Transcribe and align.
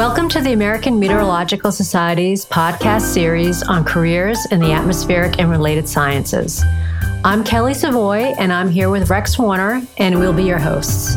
Welcome 0.00 0.30
to 0.30 0.40
the 0.40 0.54
American 0.54 0.98
Meteorological 0.98 1.70
Society's 1.70 2.46
podcast 2.46 3.02
series 3.02 3.62
on 3.62 3.84
careers 3.84 4.38
in 4.50 4.58
the 4.58 4.72
atmospheric 4.72 5.38
and 5.38 5.50
related 5.50 5.86
sciences. 5.86 6.64
I'm 7.22 7.44
Kelly 7.44 7.74
Savoy, 7.74 8.32
and 8.38 8.50
I'm 8.50 8.70
here 8.70 8.88
with 8.88 9.10
Rex 9.10 9.38
Warner, 9.38 9.82
and 9.98 10.18
we'll 10.18 10.32
be 10.32 10.44
your 10.44 10.58
hosts. 10.58 11.16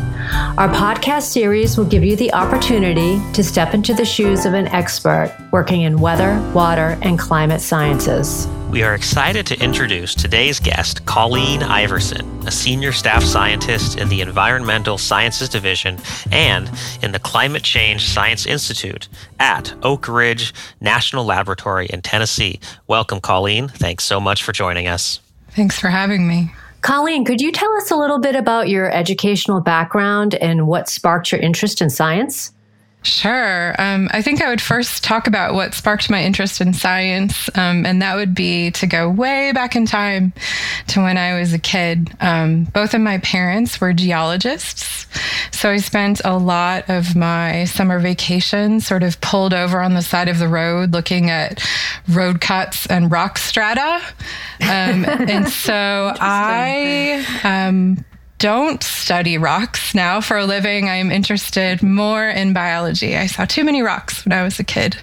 Our 0.57 0.67
podcast 0.67 1.31
series 1.31 1.77
will 1.77 1.85
give 1.85 2.03
you 2.03 2.17
the 2.17 2.33
opportunity 2.33 3.21
to 3.31 3.41
step 3.41 3.73
into 3.73 3.93
the 3.93 4.03
shoes 4.03 4.45
of 4.45 4.53
an 4.53 4.67
expert 4.67 5.33
working 5.53 5.83
in 5.83 6.01
weather, 6.01 6.37
water, 6.53 6.97
and 7.03 7.17
climate 7.17 7.61
sciences. 7.61 8.49
We 8.73 8.81
are 8.81 8.95
excited 8.95 9.45
to 9.45 9.63
introduce 9.63 10.15
today's 10.15 10.59
guest, 10.59 11.05
Colleen 11.05 11.61
Iversen, 11.61 12.47
a 12.47 12.49
senior 12.49 12.91
staff 12.91 13.21
scientist 13.21 13.99
in 13.99 14.09
the 14.09 14.21
Environmental 14.21 14.97
Sciences 14.97 15.47
Division 15.47 15.99
and 16.31 16.71
in 17.03 17.11
the 17.11 17.19
Climate 17.19 17.61
Change 17.61 18.03
Science 18.03 18.47
Institute 18.47 19.09
at 19.39 19.75
Oak 19.83 20.07
Ridge 20.07 20.55
National 20.81 21.23
Laboratory 21.23 21.85
in 21.85 22.01
Tennessee. 22.01 22.59
Welcome, 22.87 23.21
Colleen. 23.21 23.67
Thanks 23.67 24.05
so 24.05 24.19
much 24.19 24.41
for 24.41 24.53
joining 24.53 24.87
us. 24.87 25.19
Thanks 25.51 25.77
for 25.77 25.89
having 25.89 26.27
me. 26.27 26.51
Colleen, 26.81 27.25
could 27.25 27.41
you 27.41 27.51
tell 27.51 27.71
us 27.75 27.91
a 27.91 27.95
little 27.95 28.17
bit 28.17 28.35
about 28.35 28.69
your 28.69 28.91
educational 28.91 29.61
background 29.61 30.33
and 30.33 30.65
what 30.65 30.89
sparked 30.89 31.31
your 31.31 31.41
interest 31.41 31.79
in 31.79 31.91
science? 31.91 32.51
Sure. 33.03 33.75
Um, 33.79 34.07
I 34.11 34.21
think 34.21 34.41
I 34.41 34.49
would 34.49 34.61
first 34.61 35.03
talk 35.03 35.27
about 35.27 35.53
what 35.53 35.73
sparked 35.73 36.09
my 36.09 36.23
interest 36.23 36.61
in 36.61 36.73
science, 36.73 37.49
um, 37.55 37.85
and 37.85 38.01
that 38.01 38.15
would 38.15 38.33
be 38.33 38.71
to 38.71 38.87
go 38.87 39.09
way 39.09 39.51
back 39.51 39.75
in 39.75 39.85
time 39.85 40.31
to 40.87 41.01
when 41.01 41.17
I 41.17 41.37
was 41.37 41.51
a 41.51 41.59
kid. 41.59 42.15
Um, 42.21 42.63
both 42.63 42.93
of 42.93 43.01
my 43.01 43.17
parents 43.17 43.81
were 43.81 43.91
geologists, 43.91 45.05
so 45.51 45.69
I 45.69 45.77
spent 45.77 46.21
a 46.23 46.37
lot 46.37 46.89
of 46.89 47.13
my 47.13 47.65
summer 47.65 47.99
vacation 47.99 48.79
sort 48.79 49.03
of 49.03 49.19
pulled 49.19 49.53
over 49.53 49.81
on 49.81 49.95
the 49.95 50.01
side 50.01 50.29
of 50.29 50.39
the 50.39 50.47
road 50.47 50.93
looking 50.93 51.29
at 51.29 51.61
road 52.07 52.39
cuts 52.39 52.85
and 52.87 53.11
rock 53.11 53.37
strata. 53.37 54.01
Um, 54.61 55.05
and 55.05 55.49
so 55.49 56.13
I 56.19 57.25
um, 57.43 58.05
don't 58.43 58.83
study 58.83 59.37
rocks 59.37 59.95
now 59.95 60.19
for 60.19 60.37
a 60.37 60.45
living. 60.45 60.89
I'm 60.89 61.11
interested 61.11 61.81
more 61.81 62.27
in 62.27 62.51
biology. 62.51 63.15
I 63.15 63.25
saw 63.25 63.45
too 63.45 63.63
many 63.63 63.81
rocks 63.81 64.25
when 64.25 64.33
I 64.33 64.43
was 64.43 64.59
a 64.59 64.65
kid. 64.65 64.97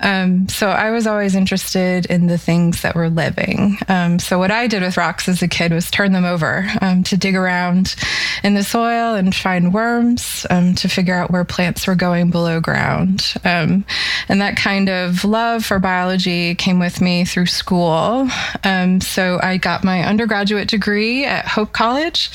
Um, 0.00 0.48
so 0.48 0.68
I 0.68 0.90
was 0.90 1.06
always 1.06 1.36
interested 1.36 2.06
in 2.06 2.26
the 2.26 2.38
things 2.38 2.82
that 2.82 2.96
were 2.96 3.08
living. 3.08 3.78
Um, 3.86 4.18
so 4.18 4.36
what 4.36 4.50
I 4.50 4.66
did 4.66 4.82
with 4.82 4.96
rocks 4.96 5.28
as 5.28 5.42
a 5.42 5.46
kid 5.46 5.72
was 5.72 5.92
turn 5.92 6.10
them 6.10 6.24
over 6.24 6.68
um, 6.80 7.04
to 7.04 7.16
dig 7.16 7.36
around 7.36 7.94
in 8.42 8.54
the 8.54 8.64
soil 8.64 9.14
and 9.14 9.32
find 9.32 9.72
worms 9.72 10.44
um, 10.50 10.74
to 10.74 10.88
figure 10.88 11.14
out 11.14 11.30
where 11.30 11.44
plants 11.44 11.86
were 11.86 11.94
going 11.94 12.32
below 12.32 12.58
ground. 12.58 13.32
Um, 13.44 13.84
and 14.28 14.40
that 14.40 14.56
kind 14.56 14.88
of 14.88 15.24
love 15.24 15.64
for 15.64 15.78
biology 15.78 16.56
came 16.56 16.80
with 16.80 17.00
me 17.00 17.24
through 17.26 17.46
school. 17.46 18.28
Um, 18.64 19.00
so 19.00 19.38
I 19.40 19.56
got 19.56 19.84
my 19.84 20.02
undergraduate 20.02 20.66
degree 20.66 21.24
at 21.24 21.46
Hope 21.46 21.70
College 21.70 22.28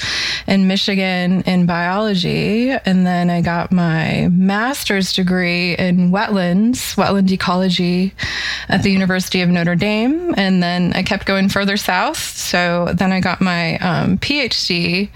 in 0.45 0.67
Michigan 0.67 1.41
in 1.41 1.65
biology. 1.65 2.71
And 2.71 3.05
then 3.05 3.29
I 3.29 3.41
got 3.41 3.71
my 3.71 4.29
master's 4.31 5.13
degree 5.13 5.75
in 5.75 6.11
wetlands, 6.11 6.95
wetland 6.95 7.31
ecology 7.31 8.13
at 8.69 8.83
the 8.83 8.91
University 8.91 9.41
of 9.41 9.49
Notre 9.49 9.75
Dame. 9.75 10.33
And 10.37 10.61
then 10.61 10.93
I 10.93 11.03
kept 11.03 11.25
going 11.25 11.49
further 11.49 11.77
south. 11.77 12.17
So 12.17 12.91
then 12.93 13.11
I 13.11 13.19
got 13.19 13.41
my 13.41 13.77
um, 13.77 14.17
PhD 14.17 15.09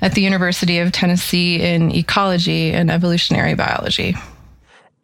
at 0.00 0.12
the 0.14 0.22
University 0.22 0.78
of 0.78 0.92
Tennessee 0.92 1.60
in 1.60 1.90
ecology 1.94 2.72
and 2.72 2.90
evolutionary 2.90 3.54
biology 3.54 4.16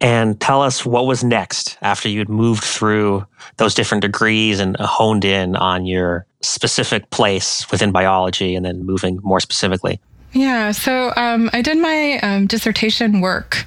and 0.03 0.39
tell 0.41 0.61
us 0.61 0.85
what 0.85 1.07
was 1.07 1.23
next 1.23 1.77
after 1.81 2.09
you'd 2.09 2.27
moved 2.27 2.63
through 2.63 3.25
those 3.55 3.73
different 3.73 4.01
degrees 4.01 4.59
and 4.59 4.75
honed 4.77 5.23
in 5.23 5.55
on 5.55 5.85
your 5.85 6.25
specific 6.41 7.09
place 7.09 7.71
within 7.71 7.93
biology 7.93 8.53
and 8.53 8.65
then 8.65 8.85
moving 8.85 9.19
more 9.23 9.39
specifically. 9.39 9.99
Yeah, 10.33 10.71
so 10.71 11.13
um, 11.15 11.49
I 11.53 11.61
did 11.61 11.77
my 11.77 12.19
um, 12.19 12.47
dissertation 12.47 13.21
work 13.21 13.65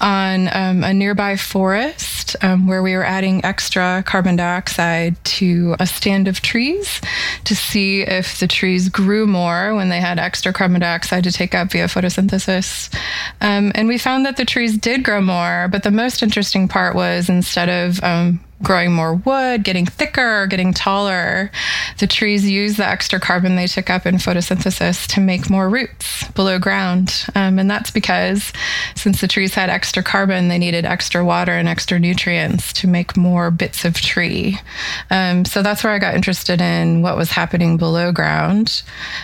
on 0.00 0.48
um, 0.56 0.84
a 0.84 0.94
nearby 0.94 1.36
forest 1.36 2.23
um, 2.42 2.66
where 2.66 2.82
we 2.82 2.94
were 2.94 3.04
adding 3.04 3.44
extra 3.44 4.02
carbon 4.06 4.36
dioxide 4.36 5.22
to 5.24 5.76
a 5.80 5.86
stand 5.86 6.28
of 6.28 6.40
trees 6.40 7.00
to 7.44 7.54
see 7.54 8.02
if 8.02 8.38
the 8.40 8.46
trees 8.46 8.88
grew 8.88 9.26
more 9.26 9.74
when 9.74 9.88
they 9.88 10.00
had 10.00 10.18
extra 10.18 10.52
carbon 10.52 10.80
dioxide 10.80 11.24
to 11.24 11.32
take 11.32 11.54
up 11.54 11.72
via 11.72 11.86
photosynthesis. 11.86 12.94
Um, 13.40 13.72
and 13.74 13.88
we 13.88 13.98
found 13.98 14.26
that 14.26 14.36
the 14.36 14.44
trees 14.44 14.76
did 14.76 15.04
grow 15.04 15.20
more, 15.20 15.68
but 15.70 15.82
the 15.82 15.90
most 15.90 16.22
interesting 16.22 16.68
part 16.68 16.94
was 16.94 17.28
instead 17.28 17.68
of 17.68 18.02
um, 18.02 18.40
growing 18.64 18.92
more 18.92 19.14
wood, 19.14 19.62
getting 19.62 19.86
thicker, 19.86 20.46
getting 20.46 20.72
taller. 20.72 21.50
The 21.98 22.06
trees 22.06 22.48
use 22.48 22.76
the 22.76 22.86
extra 22.86 23.20
carbon 23.20 23.56
they 23.56 23.66
took 23.66 23.90
up 23.90 24.06
in 24.06 24.16
photosynthesis 24.16 25.06
to 25.14 25.20
make 25.20 25.50
more 25.50 25.68
roots 25.68 26.26
below 26.28 26.58
ground. 26.58 27.26
Um, 27.34 27.58
and 27.58 27.70
that's 27.70 27.90
because 27.90 28.52
since 28.96 29.20
the 29.20 29.28
trees 29.28 29.54
had 29.54 29.70
extra 29.70 30.02
carbon, 30.02 30.48
they 30.48 30.58
needed 30.58 30.84
extra 30.84 31.24
water 31.24 31.52
and 31.52 31.68
extra 31.68 31.98
nutrients 31.98 32.23
to 32.24 32.86
make 32.86 33.16
more 33.16 33.50
bits 33.50 33.84
of 33.84 33.94
tree. 33.94 34.58
Um, 35.10 35.44
so 35.44 35.62
that's 35.62 35.84
where 35.84 35.92
I 35.92 35.98
got 35.98 36.14
interested 36.14 36.60
in 36.60 37.02
what 37.02 37.16
was 37.16 37.30
happening 37.30 37.76
below 37.76 38.12
ground. 38.12 38.82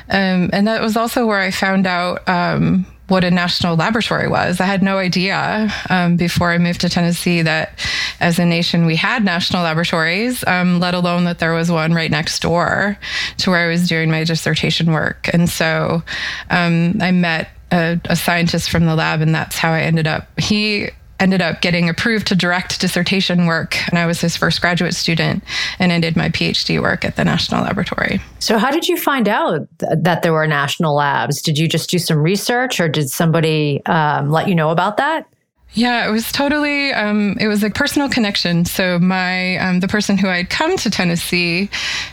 Um, 0.09 0.51
and 0.53 0.67
that 0.69 0.83
was 0.83 0.97
also 0.97 1.27
where 1.27 1.41
I 1.41 1.51
found 1.51 1.87
out 1.87 2.29
um, 2.29 2.87
what 3.11 3.25
a 3.25 3.31
national 3.31 3.77
laboratory 3.77 4.29
was. 4.29 4.61
I 4.61 4.67
had 4.67 4.83
no 4.83 4.99
idea 4.99 5.69
um, 5.91 6.17
before 6.17 6.53
I 6.53 6.59
moved 6.59 6.81
to 6.83 6.89
Tennessee 6.89 7.43
that 7.43 7.79
as 8.21 8.39
a 8.39 8.47
nation 8.47 8.87
we 8.87 8.95
had 8.95 9.25
national 9.25 9.65
laboratories, 9.65 10.45
um, 10.47 10.79
let 10.79 10.95
alone 10.95 11.25
that 11.25 11.41
there 11.41 11.53
was 11.53 11.73
one 11.73 11.93
right 11.93 12.11
next 12.11 12.41
door 12.41 12.97
to 13.39 13.51
where 13.51 13.67
I 13.67 13.71
was 13.71 13.89
doing 13.89 14.11
my 14.11 14.23
dissertation 14.23 14.93
work. 14.93 15.29
And 15.33 15.49
so 15.49 16.05
um, 16.51 16.99
I 17.01 17.11
met 17.11 17.49
a, 17.73 18.01
a, 18.05 18.17
scientist 18.17 18.71
from 18.71 18.87
the 18.87 18.95
lab, 18.95 19.21
and 19.21 19.35
that's 19.35 19.57
how 19.57 19.73
I 19.73 19.83
ended 19.83 20.07
up. 20.07 20.29
He 20.39 20.91
ended 21.21 21.41
up 21.43 21.61
getting 21.61 21.89
approved 21.89 22.27
to 22.29 22.35
direct 22.35 22.81
dissertation 22.81 23.47
work, 23.47 23.77
and 23.89 23.99
I 23.99 24.07
was 24.07 24.21
his 24.21 24.37
first 24.37 24.61
graduate 24.61 24.95
student, 24.95 25.45
and 25.79 25.93
I 25.93 26.01
did 26.01 26.17
my 26.17 26.31
PhD 26.31 26.81
work 26.81 27.05
at 27.05 27.17
the 27.17 27.25
National 27.25 27.63
Laboratory. 27.63 28.21
So, 28.39 28.59
how 28.59 28.71
did 28.71 28.89
you 28.89 28.97
find 28.97 29.29
out 29.29 29.69
th- 29.79 29.93
that 29.99 30.23
there 30.23 30.33
were 30.33 30.47
national 30.47 30.95
labs? 30.95 31.43
Did 31.43 31.59
you 31.59 31.69
just 31.69 31.91
do 31.91 31.99
some 31.99 32.19
research, 32.19 32.81
or 32.81 32.89
did 32.89 33.11
somebody 33.11 33.85
um, 33.87 34.31
let 34.31 34.49
you 34.49 34.55
know 34.55 34.71
about 34.71 34.97
that? 34.97 35.27
Yeah, 35.73 36.09
it 36.09 36.11
was 36.11 36.33
totally. 36.33 36.93
Um, 36.93 37.37
it 37.39 37.47
was 37.47 37.63
a 37.63 37.71
personal 37.71 38.09
connection. 38.09 38.65
So 38.65 38.99
my 38.99 39.57
um, 39.59 39.79
the 39.79 39.87
person 39.87 40.19
who 40.19 40.29
I'd 40.29 40.51
come 40.51 40.77
to 40.79 40.91
Tennessee 40.91 41.71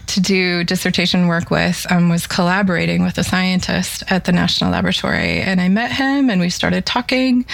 to 0.07 0.21
do 0.21 0.63
dissertation 0.63 1.27
work 1.27 1.49
with 1.49 1.85
um, 1.89 2.09
was 2.09 2.27
collaborating 2.27 3.03
with 3.03 3.17
a 3.17 3.23
scientist 3.23 4.03
at 4.09 4.25
the 4.25 4.31
National 4.31 4.71
Laboratory, 4.71 5.41
and 5.41 5.59
I 5.59 5.69
met 5.69 5.91
him, 5.91 6.29
and 6.29 6.39
we 6.39 6.51
started 6.51 6.85
talking, 6.85 7.45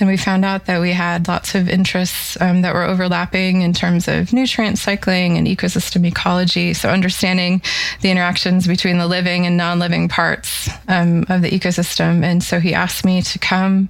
and 0.00 0.08
we 0.08 0.16
found 0.16 0.44
out 0.44 0.66
that 0.66 0.80
we 0.80 0.90
had 0.90 1.28
lots 1.28 1.54
of 1.54 1.68
interests 1.68 2.36
um, 2.40 2.62
that 2.62 2.74
were 2.74 2.82
overlapping 2.82 3.62
in 3.62 3.72
terms 3.72 4.08
of 4.08 4.32
nutrient 4.32 4.78
cycling 4.78 5.38
and 5.38 5.46
ecosystem 5.46 6.04
ecology. 6.04 6.74
So 6.74 6.88
understanding 6.88 7.62
the 8.00 8.10
interactions 8.10 8.66
between 8.66 8.98
the 8.98 9.06
living 9.06 9.46
and 9.46 9.56
non-living 9.56 10.08
parts 10.08 10.68
um, 10.88 11.24
of 11.28 11.42
the 11.42 11.50
ecosystem, 11.50 12.24
and 12.24 12.42
so 12.42 12.58
he 12.58 12.74
asked 12.74 13.04
me 13.04 13.22
to 13.22 13.38
come 13.38 13.88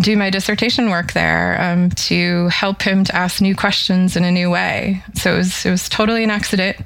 do 0.00 0.16
my 0.16 0.28
dissertation 0.28 0.90
work 0.90 1.11
there 1.12 1.60
um, 1.60 1.90
to 1.90 2.48
help 2.48 2.82
him 2.82 3.04
to 3.04 3.14
ask 3.14 3.40
new 3.40 3.54
questions 3.54 4.16
in 4.16 4.24
a 4.24 4.30
new 4.30 4.50
way. 4.50 5.02
So 5.14 5.34
it 5.34 5.38
was, 5.38 5.66
it 5.66 5.70
was 5.70 5.88
totally 5.88 6.24
an 6.24 6.30
accident. 6.30 6.76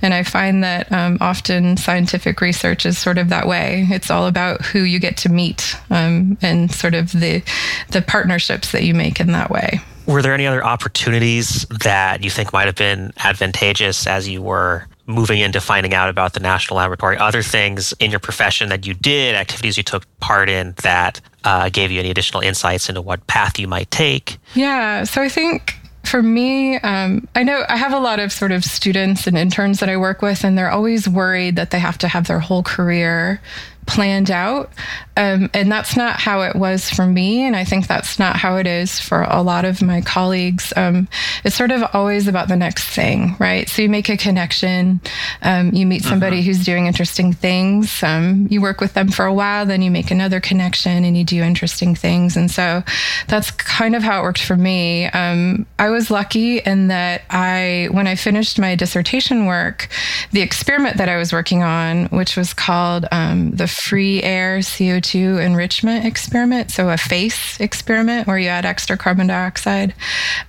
And 0.00 0.14
I 0.14 0.22
find 0.22 0.62
that 0.64 0.90
um, 0.92 1.18
often 1.20 1.76
scientific 1.76 2.40
research 2.40 2.86
is 2.86 2.98
sort 2.98 3.18
of 3.18 3.28
that 3.28 3.46
way. 3.46 3.86
It's 3.90 4.10
all 4.10 4.26
about 4.26 4.64
who 4.64 4.80
you 4.80 4.98
get 4.98 5.16
to 5.18 5.28
meet 5.28 5.76
um, 5.90 6.38
and 6.42 6.72
sort 6.72 6.94
of 6.94 7.12
the, 7.12 7.42
the 7.90 8.02
partnerships 8.02 8.72
that 8.72 8.84
you 8.84 8.94
make 8.94 9.20
in 9.20 9.32
that 9.32 9.50
way. 9.50 9.80
Were 10.06 10.22
there 10.22 10.34
any 10.34 10.46
other 10.46 10.64
opportunities 10.64 11.64
that 11.84 12.24
you 12.24 12.30
think 12.30 12.52
might 12.52 12.66
have 12.66 12.74
been 12.74 13.12
advantageous 13.18 14.06
as 14.06 14.28
you 14.28 14.42
were 14.42 14.86
moving 15.06 15.40
into 15.40 15.60
finding 15.60 15.94
out 15.94 16.08
about 16.08 16.32
the 16.32 16.40
national 16.40 16.76
laboratory 16.76 17.16
other 17.16 17.42
things 17.42 17.92
in 17.98 18.10
your 18.10 18.20
profession 18.20 18.68
that 18.68 18.86
you 18.86 18.94
did 18.94 19.34
activities 19.34 19.76
you 19.76 19.82
took 19.82 20.04
part 20.20 20.48
in 20.48 20.74
that 20.82 21.20
uh, 21.44 21.68
gave 21.68 21.90
you 21.90 21.98
any 21.98 22.10
additional 22.10 22.42
insights 22.42 22.88
into 22.88 23.02
what 23.02 23.26
path 23.26 23.58
you 23.58 23.66
might 23.66 23.90
take? 23.90 24.38
Yeah 24.54 25.04
so 25.04 25.20
i 25.22 25.28
think 25.28 25.76
for 26.04 26.22
me, 26.22 26.76
um, 26.78 27.28
I 27.34 27.42
know 27.42 27.64
I 27.68 27.76
have 27.76 27.92
a 27.92 27.98
lot 27.98 28.18
of 28.18 28.32
sort 28.32 28.52
of 28.52 28.64
students 28.64 29.26
and 29.26 29.38
interns 29.38 29.80
that 29.80 29.88
I 29.88 29.96
work 29.96 30.20
with, 30.20 30.44
and 30.44 30.58
they're 30.58 30.70
always 30.70 31.08
worried 31.08 31.56
that 31.56 31.70
they 31.70 31.78
have 31.78 31.96
to 31.98 32.08
have 32.08 32.26
their 32.26 32.40
whole 32.40 32.62
career 32.62 33.40
planned 33.86 34.30
out. 34.30 34.70
Um, 35.16 35.50
and 35.52 35.70
that's 35.70 35.96
not 35.96 36.18
how 36.18 36.42
it 36.42 36.56
was 36.56 36.88
for 36.88 37.06
me. 37.06 37.42
And 37.42 37.54
I 37.54 37.64
think 37.64 37.86
that's 37.86 38.18
not 38.18 38.36
how 38.36 38.56
it 38.56 38.66
is 38.66 38.98
for 38.98 39.22
a 39.22 39.42
lot 39.42 39.64
of 39.64 39.82
my 39.82 40.00
colleagues. 40.00 40.72
Um, 40.74 41.08
it's 41.44 41.56
sort 41.56 41.70
of 41.70 41.82
always 41.92 42.28
about 42.28 42.48
the 42.48 42.56
next 42.56 42.84
thing, 42.84 43.36
right? 43.38 43.68
So 43.68 43.82
you 43.82 43.90
make 43.90 44.08
a 44.08 44.16
connection, 44.16 45.00
um, 45.42 45.72
you 45.74 45.84
meet 45.84 46.02
somebody 46.02 46.38
uh-huh. 46.38 46.46
who's 46.46 46.64
doing 46.64 46.86
interesting 46.86 47.32
things, 47.32 48.02
um, 48.02 48.46
you 48.50 48.62
work 48.62 48.80
with 48.80 48.94
them 48.94 49.08
for 49.08 49.26
a 49.26 49.34
while, 49.34 49.66
then 49.66 49.82
you 49.82 49.90
make 49.90 50.10
another 50.10 50.40
connection 50.40 51.04
and 51.04 51.16
you 51.16 51.24
do 51.24 51.42
interesting 51.42 51.94
things. 51.94 52.36
And 52.36 52.50
so 52.50 52.82
that's 53.28 53.50
kind 53.50 53.94
of 53.94 54.02
how 54.02 54.20
it 54.20 54.22
worked 54.22 54.42
for 54.42 54.56
me. 54.56 55.06
Um, 55.06 55.66
I 55.78 55.90
was 55.90 56.10
lucky 56.10 56.58
in 56.58 56.88
that 56.88 57.22
I, 57.28 57.88
when 57.90 58.06
I 58.06 58.14
finished 58.14 58.58
my 58.58 58.76
dissertation 58.76 59.44
work, 59.44 59.88
the 60.30 60.40
experiment 60.40 60.96
that 60.96 61.08
I 61.10 61.16
was 61.16 61.32
working 61.32 61.62
on, 61.62 62.06
which 62.06 62.36
was 62.36 62.54
called 62.54 63.06
um, 63.12 63.50
the 63.50 63.68
free 63.72 64.22
air 64.22 64.58
CO2 64.58 65.44
enrichment 65.44 66.04
experiment, 66.04 66.70
so 66.70 66.90
a 66.90 66.96
FACE 66.96 67.60
experiment 67.60 68.26
where 68.26 68.38
you 68.38 68.48
add 68.48 68.64
extra 68.64 68.96
carbon 68.96 69.26
dioxide. 69.26 69.94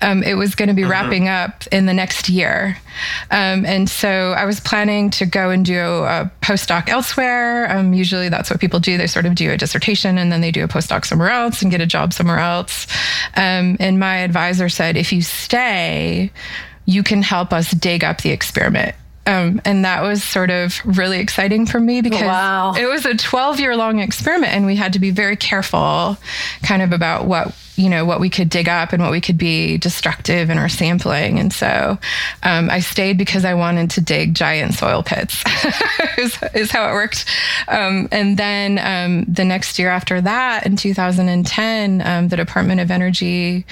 Um, 0.02 0.24
it 0.24 0.36
was 0.36 0.56
going 0.56 0.70
to 0.70 0.76
be 0.76 0.84
uh-huh. 0.84 0.92
wrapping 0.92 1.28
up 1.28 1.66
in 1.72 1.86
the 1.86 1.94
next 1.94 2.30
year. 2.30 2.78
Um, 3.32 3.66
and 3.66 3.90
so 3.90 4.34
I 4.34 4.46
was 4.46 4.60
planning 4.60 5.10
to 5.12 5.26
go 5.26 5.50
and 5.50 5.66
do 5.66 5.80
a 5.80 6.32
postdoc 6.42 6.90
elsewhere. 6.90 7.72
Um, 7.72 7.94
usually 7.94 8.30
that's 8.30 8.50
what 8.50 8.60
people 8.60 8.80
do. 8.80 8.98
They 8.98 9.08
sort 9.08 9.26
of 9.26 9.36
do 9.36 9.52
a 9.52 9.58
dissertation 9.58 10.18
and 10.18 10.32
then 10.32 10.42
they 10.42 10.52
do 10.52 10.64
a 10.64 10.68
postdoc 10.68 11.06
somewhere 11.06 11.30
else 11.30 11.62
and 11.62 11.72
get 11.72 11.82
a 11.82 11.86
job 11.86 12.14
somewhere 12.14 12.40
else. 12.40 12.88
Um, 13.36 13.78
and 13.80 14.00
my 14.00 14.18
advisor 14.18 14.70
said, 14.70 14.98
if 14.98 15.12
you 15.12 15.22
stay, 15.22 16.32
you 16.86 17.04
can 17.04 17.22
help 17.22 17.54
us 17.54 17.72
dig 17.72 18.04
up 18.04 18.22
the 18.22 18.32
experiment. 18.32 18.96
Um, 19.26 19.62
and 19.64 19.86
that 19.86 20.02
was 20.02 20.22
sort 20.22 20.50
of 20.50 20.82
really 20.84 21.20
exciting 21.20 21.66
for 21.66 21.80
me 21.80 22.02
because 22.02 22.24
wow. 22.24 22.74
it 22.74 22.86
was 22.86 23.06
a 23.06 23.16
12 23.16 23.60
year 23.60 23.76
long 23.78 24.00
experiment 24.00 24.52
and 24.52 24.66
we 24.66 24.76
had 24.76 24.94
to 24.94 25.00
be 25.00 25.12
very 25.12 25.38
careful 25.38 26.18
kind 26.62 26.82
of 26.82 26.92
about 26.92 27.26
what 27.26 27.56
you 27.76 27.90
know 27.90 28.06
what 28.06 28.20
we 28.20 28.30
could 28.30 28.50
dig 28.50 28.70
up 28.70 28.94
and 28.94 29.02
what 29.02 29.12
we 29.12 29.22
could 29.22 29.38
be 29.38 29.78
destructive 29.78 30.50
in 30.50 30.58
our 30.58 30.70
sampling 30.70 31.40
and 31.40 31.52
so 31.52 31.98
um, 32.44 32.70
i 32.70 32.80
stayed 32.80 33.18
because 33.18 33.46
i 33.46 33.54
wanted 33.54 33.90
to 33.90 34.02
dig 34.02 34.36
giant 34.36 34.74
soil 34.74 35.02
pits 35.02 35.44
is, 36.18 36.38
is, 36.54 36.72
how 36.72 36.88
it 36.90 36.94
worked 36.94 37.26
um, 37.68 38.08
and 38.12 38.38
then 38.38 38.78
um, 38.80 39.24
the 39.34 39.46
next 39.46 39.80
year 39.80 39.90
after 39.90 40.22
that 40.22 40.66
in 40.66 40.76
2010 40.76 42.02
um, 42.02 42.28
the 42.28 42.38
department 42.38 42.80
of 42.80 42.92
energy 42.92 43.66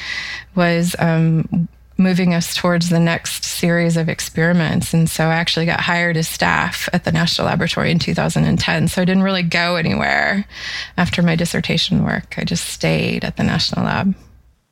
was 0.56 0.96
um, 0.98 1.68
moving 1.98 2.34
us 2.34 2.56
towards 2.56 2.90
the 2.90 3.00
next 3.00 3.44
series 3.44 3.98
of 3.98 4.10
experiments. 4.10 4.94
And 4.94 5.10
so 5.10 5.26
I 5.26 5.36
actually 5.36 5.66
got 5.66 5.82
hired 5.82 6.18
as 6.18 6.28
staff 6.28 6.90
at 6.94 7.04
the 7.04 7.12
National 7.12 7.48
Laboratory 7.48 7.92
in 7.92 8.00
2010. 8.00 8.88
So 8.88 9.02
I 9.02 9.06
didn't 9.06 9.24
really 9.24 9.44
go 9.44 9.76
anywhere 9.76 10.46
after 10.98 11.22
my 11.22 11.36
dissertation 11.36 12.04
work. 12.04 12.36
I 12.38 12.44
just 12.44 12.68
stayed 12.68 13.24
at 13.24 13.38
the 13.38 13.44
National 13.44 13.86
Lab. 13.86 14.16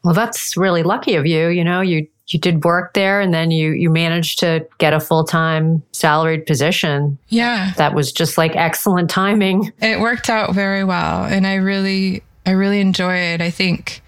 Well, 0.04 0.14
that's 0.14 0.56
really 0.58 0.84
lucky 0.84 1.16
of 1.16 1.26
you. 1.26 1.50
You 1.50 1.64
know, 1.64 1.82
you 1.82 2.08
you 2.28 2.40
did 2.40 2.64
work 2.64 2.94
there 2.94 3.20
and 3.20 3.34
then 3.34 3.52
you 3.52 3.72
you 3.72 3.90
managed 3.90 4.40
to 4.40 4.66
get 4.78 4.94
a 4.94 5.00
full-time 5.00 5.84
salaried 5.92 6.46
position. 6.46 7.18
Yeah. 7.30 7.74
That 7.78 7.96
was 7.96 8.12
just 8.12 8.38
like 8.38 8.56
excellent 8.56 9.10
timing. 9.10 9.74
It 9.82 10.00
worked 10.00 10.30
out 10.30 10.54
very 10.54 10.84
well 10.84 11.24
and 11.24 11.46
I 11.46 11.56
really 11.56 12.24
I 12.46 12.52
really 12.52 12.80
enjoy 12.80 13.16
it. 13.16 13.42
I 13.42 13.50
think 13.50 14.02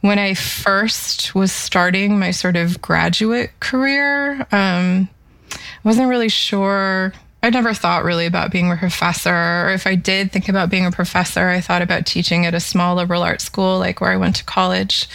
when 0.00 0.18
I 0.18 0.34
first 0.34 1.34
was 1.34 1.52
starting 1.52 2.18
my 2.18 2.30
sort 2.30 2.56
of 2.56 2.80
graduate 2.80 3.50
career, 3.60 4.46
um, 4.52 5.08
I 5.52 5.58
wasn't 5.84 6.08
really 6.08 6.28
sure. 6.28 7.12
I 7.40 7.50
never 7.50 7.72
thought 7.72 8.04
really 8.04 8.26
about 8.26 8.50
being 8.50 8.70
a 8.70 8.76
professor. 8.76 9.30
Or 9.32 9.70
if 9.70 9.86
I 9.86 9.94
did 9.94 10.32
think 10.32 10.48
about 10.48 10.70
being 10.70 10.86
a 10.86 10.90
professor, 10.90 11.48
I 11.48 11.60
thought 11.60 11.82
about 11.82 12.04
teaching 12.04 12.46
at 12.46 12.54
a 12.54 12.60
small 12.60 12.96
liberal 12.96 13.22
arts 13.22 13.44
school, 13.44 13.78
like 13.78 14.00
where 14.00 14.10
I 14.10 14.16
went 14.16 14.36
to 14.36 14.44
college. 14.44 15.08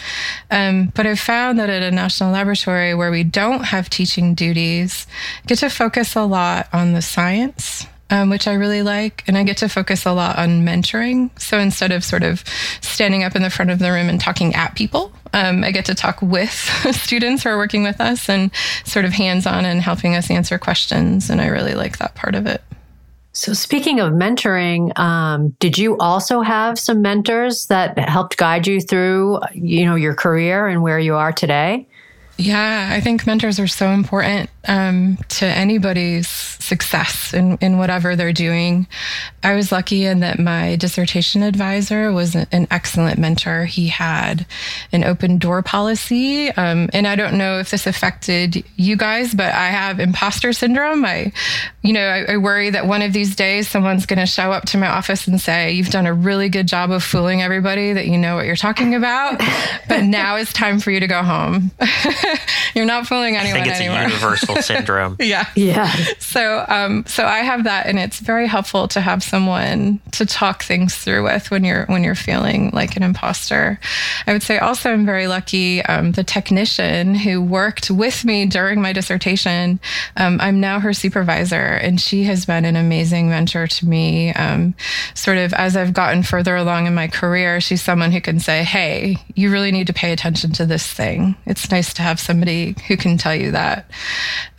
Um, 0.50 0.92
but 0.96 1.06
I've 1.06 1.20
found 1.20 1.60
that 1.60 1.70
at 1.70 1.84
a 1.84 1.92
national 1.92 2.32
laboratory 2.32 2.94
where 2.94 3.12
we 3.12 3.24
don't 3.24 3.66
have 3.66 3.90
teaching 3.90 4.36
duties, 4.36 5.06
I 5.44 5.48
get 5.48 5.60
to 5.60 5.70
focus 5.70 6.16
a 6.16 6.24
lot 6.24 6.70
on 6.72 6.94
the 6.94 7.02
science 7.02 7.88
um, 8.10 8.30
which 8.30 8.48
I 8.48 8.54
really 8.54 8.82
like. 8.82 9.24
And 9.28 9.38
I 9.38 9.44
get 9.44 9.58
to 9.58 9.70
focus 9.70 10.06
a 10.06 10.12
lot 10.12 10.38
on 10.38 10.66
mentoring. 10.66 11.38
So 11.40 11.60
instead 11.60 11.92
of 11.92 12.04
sort 12.04 12.24
of 12.24 12.44
standing 12.82 13.24
up 13.24 13.36
in 13.36 13.42
the 13.42 13.50
front 13.50 13.72
of 13.72 13.80
the 13.80 13.92
room 13.92 14.10
and 14.10 14.20
talking 14.20 14.54
at 14.56 14.76
people, 14.76 15.12
um, 15.34 15.64
I 15.64 15.72
get 15.72 15.86
to 15.86 15.96
talk 15.96 16.22
with 16.22 16.52
students 16.92 17.44
who 17.44 17.50
are 17.50 17.58
working 17.58 17.84
with 17.84 18.00
us 18.00 18.30
and 18.30 18.52
sort 18.86 19.06
of 19.06 19.14
hands 19.14 19.48
on 19.48 19.66
and 19.66 19.82
helping 19.82 20.16
us 20.16 20.30
answer 20.30 20.58
questions. 20.58 21.30
And 21.30 21.42
I 21.42 21.48
really 21.48 21.74
like 21.74 21.98
that 21.98 22.16
part 22.16 22.36
of 22.36 22.46
it. 22.46 22.62
So, 23.36 23.54
speaking 23.54 24.00
of 24.00 24.14
mentoring, 24.14 24.98
um, 25.00 25.56
did 25.60 25.76
you 25.76 25.98
also 25.98 26.42
have 26.42 26.78
some 26.78 27.02
mentors 27.02 27.66
that 27.66 27.98
helped 27.98 28.38
guide 28.38 28.68
you 28.68 28.80
through, 28.80 29.40
you 29.56 29.86
know, 29.86 29.96
your 29.96 30.14
career 30.14 30.68
and 30.68 30.84
where 30.84 31.00
you 31.00 31.16
are 31.16 31.32
today? 31.32 31.88
Yeah, 32.38 32.90
I 32.92 33.00
think 33.00 33.28
mentors 33.28 33.60
are 33.60 33.68
so 33.68 33.90
important 33.90 34.50
um, 34.68 35.18
to 35.30 35.46
anybody's 35.46 36.28
success 36.28 37.34
in, 37.34 37.58
in 37.58 37.78
whatever 37.78 38.16
they're 38.16 38.34
doing. 38.34 38.88
I 39.44 39.54
was 39.54 39.72
lucky 39.72 40.06
in 40.06 40.22
that 40.22 40.40
my 40.40 40.76
dissertation 40.78 41.44
advisor 41.44 42.12
was 42.12 42.34
an 42.36 42.68
excellent 42.72 43.20
mentor. 43.20 43.66
He 43.66 43.88
had 43.88 44.46
an 44.92 45.04
open 45.04 45.38
door 45.38 45.62
policy. 45.62 46.50
Um, 46.52 46.90
and 46.94 47.06
I 47.06 47.16
don't 47.16 47.38
know 47.38 47.60
if 47.60 47.70
this 47.70 47.86
affected 47.86 48.64
you 48.78 48.96
guys, 48.96 49.36
but 49.36 49.54
I 49.54 49.68
have 49.68 50.00
imposter 50.00 50.54
syndrome. 50.54 51.06
I, 51.06 51.34
you 51.82 51.94
know, 51.94 52.06
I, 52.06 52.34
I 52.34 52.38
worry 52.38 52.70
that 52.70 52.88
one 52.88 53.02
of 53.02 53.14
these 53.14 53.36
days 53.36 53.68
someone's 53.68 54.06
going 54.06 54.20
to 54.20 54.26
show 54.26 54.52
up 54.52 54.66
to 54.68 54.78
my 54.78 54.88
office 54.88 55.28
and 55.28 55.40
say, 55.40 55.74
You've 55.74 55.90
done 55.90 56.08
a 56.08 56.14
really 56.14 56.50
good 56.50 56.68
job 56.68 56.90
of 56.90 57.04
fooling 57.04 57.42
everybody 57.42 57.94
that 57.94 58.08
you 58.08 58.18
know 58.18 58.36
what 58.36 58.46
you're 58.46 58.56
talking 58.56 58.96
about, 58.96 59.40
but 59.90 60.04
now 60.04 60.38
it's 60.38 60.54
time 60.54 60.80
for 60.80 60.90
you 60.90 61.00
to 61.02 61.08
go 61.08 61.22
home. 61.22 61.72
you're 62.76 62.86
not 62.86 63.08
fooling 63.08 63.36
anyone 63.36 63.62
I 63.62 63.64
think 63.64 63.68
it's 63.68 63.80
anymore. 63.80 64.00
a 64.00 64.08
universal 64.10 64.56
syndrome. 64.62 65.16
yeah. 65.20 65.48
Yeah. 65.56 65.92
So, 66.20 66.66
um, 66.68 67.06
so 67.08 67.26
I 67.26 67.40
have 67.40 67.64
that, 67.66 67.86
and 67.88 68.00
it's 68.00 68.20
very 68.20 68.48
helpful 68.48 68.88
to 68.90 69.02
have 69.02 69.24
someone 69.24 70.00
to 70.12 70.26
talk 70.26 70.64
things 70.64 70.96
through 70.96 71.24
with 71.24 71.52
when 71.52 71.64
you're 71.64 71.86
when 71.86 72.04
you're 72.04 72.16
feeling 72.16 72.70
like 72.74 72.96
an 72.98 73.04
imposter. 73.04 73.80
I 74.28 74.34
would 74.34 74.44
say 74.44 74.58
also 74.60 74.92
I'm 74.92 75.06
very 75.06 75.28
lucky. 75.28 75.82
Um, 75.84 76.12
the 76.14 76.24
technician 76.24 77.16
who 77.16 77.42
worked 77.42 77.90
with 77.92 78.26
me 78.26 78.46
during 78.46 78.82
my 78.82 78.94
dissertation, 78.94 79.80
um, 80.18 80.40
I'm 80.42 80.60
now 80.60 80.80
her 80.80 80.94
supervisor, 80.94 81.56
and 81.56 82.00
she 82.00 82.24
has 82.24 82.46
been 82.46 82.66
an 82.66 82.76
amazing 82.76 83.30
mentor 83.30 83.68
to 83.68 83.86
me. 83.86 84.34
Um, 84.34 84.74
sort 85.14 85.38
of 85.38 85.54
as 85.54 85.76
I've 85.78 85.94
gotten 85.94 86.24
further 86.24 86.56
along 86.56 86.88
in 86.88 86.96
my 86.96 87.08
career, 87.08 87.62
she's 87.62 87.82
someone 87.82 88.12
who 88.12 88.22
can 88.22 88.40
say, 88.40 88.64
"Hey, 88.64 89.18
you 89.36 89.52
really 89.52 89.72
need 89.72 89.88
to 89.88 89.94
pay 89.94 90.12
attention 90.12 90.52
to 90.54 90.66
this 90.66 90.86
thing. 90.88 91.36
It's 91.46 91.70
nice 91.72 91.94
to 91.96 92.02
have 92.02 92.13
somebody 92.20 92.76
who 92.88 92.98
can 92.98 93.18
tell 93.18 93.36
you 93.36 93.52
that." 93.52 93.90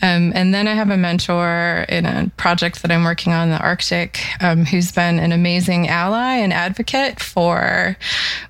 Um, 0.02 0.32
and 0.34 0.52
then 0.52 0.68
I 0.68 0.74
have 0.74 0.90
a 0.90 0.98
mentor 0.98 1.86
in 1.88 2.04
a 2.04 2.30
project 2.36 2.82
that 2.82 2.90
I'm 2.90 3.05
working 3.05 3.32
on 3.32 3.44
in 3.44 3.55
the 3.55 3.58
Arctic 3.58 4.20
um, 4.40 4.67
who's 4.67 4.93
been 4.93 5.19
an 5.19 5.32
amazing 5.32 5.88
ally 5.88 6.34
and 6.34 6.52
advocate 6.52 7.20
for 7.20 7.96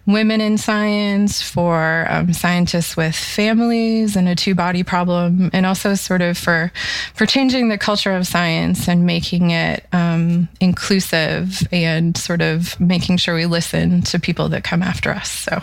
women 0.05 0.41
in 0.41 0.59
science, 0.59 1.41
for 1.41 2.07
um, 2.11 2.33
scientists 2.33 2.97
with 2.97 3.15
families 3.15 4.17
and 4.17 4.29
a 4.29 4.35
two 4.35 4.55
body 4.55 4.83
problem, 4.83 5.51
and 5.53 5.65
also 5.65 5.95
sort 5.95 6.23
of 6.23 6.37
for, 6.37 6.73
for 7.15 7.25
changing 7.25 7.69
the 7.69 7.79
culture 7.79 8.13
of 8.13 8.27
science 8.27 8.89
and 8.89 9.07
making 9.07 9.51
it 9.51 9.87
um, 9.93 10.49
inclusive 10.61 11.67
and 11.71 12.17
sort 12.17 12.43
of 12.43 12.79
making 12.81 13.17
sure 13.17 13.35
we 13.35 13.47
listen 13.47 14.03
to 14.03 14.19
people 14.19 14.49
that 14.49 14.65
come 14.65 14.83
after 14.83 15.11
us. 15.11 15.31
So 15.31 15.61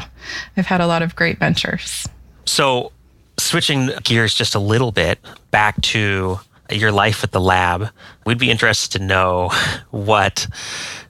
I've 0.56 0.68
had 0.68 0.80
a 0.80 0.88
lot 0.88 1.02
of 1.02 1.16
great 1.16 1.40
mentors. 1.42 2.08
So, 2.46 2.92
switching 3.52 3.90
gears 4.06 4.34
just 4.34 4.56
a 4.56 4.60
little 4.60 4.94
bit 4.94 5.20
back 5.52 5.80
to 5.82 6.40
your 6.72 6.90
life 6.90 7.22
at 7.22 7.34
the 7.34 7.42
lab, 7.42 7.90
we'd 8.26 8.38
be 8.38 8.50
interested 8.50 8.98
to 8.98 9.04
know 9.04 9.50
what 9.90 10.48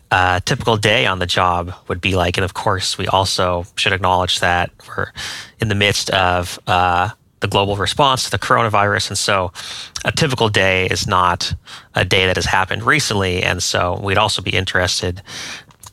a 0.10 0.41
typical 0.43 0.75
day 0.75 1.05
on 1.05 1.19
the 1.19 1.27
job 1.27 1.71
would 1.88 2.01
be 2.01 2.15
like. 2.15 2.38
And 2.38 2.43
of 2.43 2.55
course, 2.55 2.98
we 2.98 3.05
also 3.05 3.65
should 3.75 3.93
acknowledge 3.93 4.39
that 4.39 4.71
we're 4.88 5.12
in 5.60 5.67
the 5.67 5.75
midst 5.75 6.10
of 6.10 6.57
uh, 6.65 7.10
the 7.41 7.48
global 7.48 7.75
response 7.75 8.24
to 8.24 8.31
the 8.31 8.39
coronavirus. 8.39 9.10
And 9.10 9.17
so 9.19 9.51
a 10.03 10.12
typical 10.12 10.50
day 10.50 10.88
is 10.88 11.05
not 11.05 11.53
a 11.93 12.03
day 12.03 12.25
that 12.25 12.38
has 12.38 12.45
happened 12.45 12.81
recently. 12.81 13.43
And 13.43 13.62
so 13.62 14.00
we'd 14.01 14.17
also 14.17 14.41
be 14.41 14.55
interested 14.55 15.21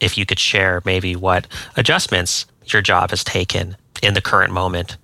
if 0.01 0.17
you 0.17 0.25
could 0.25 0.39
share 0.39 0.81
maybe 0.87 1.15
what 1.15 1.47
adjustments 1.77 2.47
your 2.69 2.81
job 2.81 3.11
has 3.11 3.23
taken 3.23 3.77
in 4.03 4.15
the 4.15 4.23
current 4.23 4.51
moment 4.51 4.97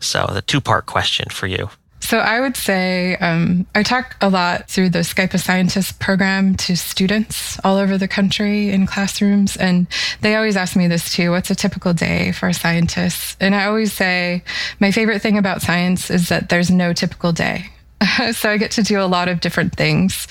so, 0.00 0.28
the 0.32 0.42
two 0.42 0.60
part 0.60 0.86
question 0.86 1.28
for 1.30 1.46
you. 1.46 1.70
So, 2.00 2.18
I 2.18 2.40
would 2.40 2.56
say 2.56 3.16
um, 3.16 3.66
I 3.74 3.82
talk 3.82 4.16
a 4.20 4.28
lot 4.28 4.68
through 4.70 4.90
the 4.90 5.00
Skype 5.00 5.34
a 5.34 5.38
Scientist 5.38 5.98
program 5.98 6.54
to 6.56 6.76
students 6.76 7.58
all 7.64 7.76
over 7.76 7.98
the 7.98 8.08
country 8.08 8.70
in 8.70 8.86
classrooms. 8.86 9.56
And 9.56 9.86
they 10.20 10.36
always 10.36 10.56
ask 10.56 10.76
me 10.76 10.86
this 10.86 11.12
too 11.12 11.30
what's 11.30 11.50
a 11.50 11.54
typical 11.54 11.92
day 11.92 12.32
for 12.32 12.48
a 12.48 12.54
scientist? 12.54 13.36
And 13.40 13.54
I 13.54 13.66
always 13.66 13.92
say 13.92 14.44
my 14.78 14.92
favorite 14.92 15.20
thing 15.20 15.38
about 15.38 15.62
science 15.62 16.10
is 16.10 16.28
that 16.28 16.48
there's 16.48 16.70
no 16.70 16.92
typical 16.92 17.32
day. 17.32 17.70
so 18.32 18.50
I 18.50 18.58
get 18.58 18.72
to 18.72 18.82
do 18.82 19.00
a 19.00 19.06
lot 19.06 19.28
of 19.28 19.40
different 19.40 19.74
things. 19.74 20.28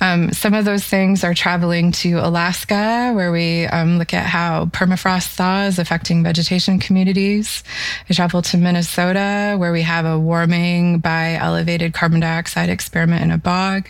Um, 0.00 0.32
some 0.32 0.52
of 0.52 0.64
those 0.64 0.84
things 0.84 1.22
are 1.22 1.32
traveling 1.32 1.92
to 1.92 2.14
Alaska, 2.14 3.12
where 3.14 3.30
we 3.30 3.66
um, 3.66 3.98
look 3.98 4.12
at 4.12 4.26
how 4.26 4.66
permafrost 4.66 5.34
thaw 5.34 5.62
is 5.62 5.78
affecting 5.78 6.24
vegetation 6.24 6.80
communities. 6.80 7.62
I 8.10 8.14
travel 8.14 8.42
to 8.42 8.56
Minnesota, 8.56 9.54
where 9.58 9.72
we 9.72 9.82
have 9.82 10.04
a 10.04 10.18
warming 10.18 10.98
by 10.98 11.34
elevated 11.34 11.94
carbon 11.94 12.20
dioxide 12.20 12.68
experiment 12.68 13.22
in 13.22 13.30
a 13.30 13.38
bog. 13.38 13.88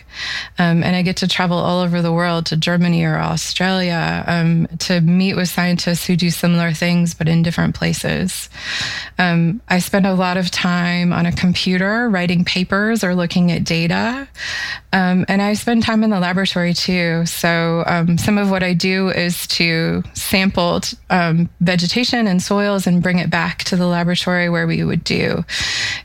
Um, 0.59 0.83
and 0.83 0.95
I 0.95 1.01
get 1.01 1.17
to 1.17 1.27
travel 1.27 1.57
all 1.57 1.81
over 1.81 2.03
the 2.03 2.13
world 2.13 2.45
to 2.47 2.57
Germany 2.57 3.03
or 3.05 3.17
Australia 3.17 4.23
um, 4.27 4.67
to 4.79 5.01
meet 5.01 5.35
with 5.35 5.49
scientists 5.49 6.05
who 6.05 6.15
do 6.15 6.29
similar 6.29 6.73
things, 6.73 7.15
but 7.15 7.27
in 7.27 7.41
different 7.41 7.73
places. 7.73 8.49
Um, 9.17 9.61
I 9.67 9.79
spend 9.79 10.05
a 10.05 10.13
lot 10.13 10.37
of 10.37 10.51
time 10.51 11.11
on 11.11 11.25
a 11.25 11.31
computer 11.31 12.07
writing 12.07 12.45
papers 12.45 13.03
or 13.03 13.14
looking 13.15 13.51
at 13.51 13.63
data. 13.63 14.27
Um, 14.93 15.25
and 15.27 15.41
I 15.41 15.55
spend 15.55 15.83
time 15.83 16.03
in 16.05 16.09
the 16.09 16.19
laboratory 16.21 16.73
too. 16.73 17.25
So 17.25 17.83
um, 17.85 18.17
some 18.17 18.37
of 18.37 18.49
what 18.49 18.63
I 18.63 18.73
do 18.73 19.09
is 19.09 19.45
to 19.47 20.03
sample 20.13 20.79
um, 21.09 21.49
vegetation 21.59 22.27
and 22.27 22.41
soils 22.41 22.87
and 22.87 23.03
bring 23.03 23.19
it 23.19 23.29
back 23.29 23.63
to 23.65 23.75
the 23.75 23.87
laboratory 23.87 24.49
where 24.49 24.67
we 24.67 24.85
would 24.85 25.03
do 25.03 25.43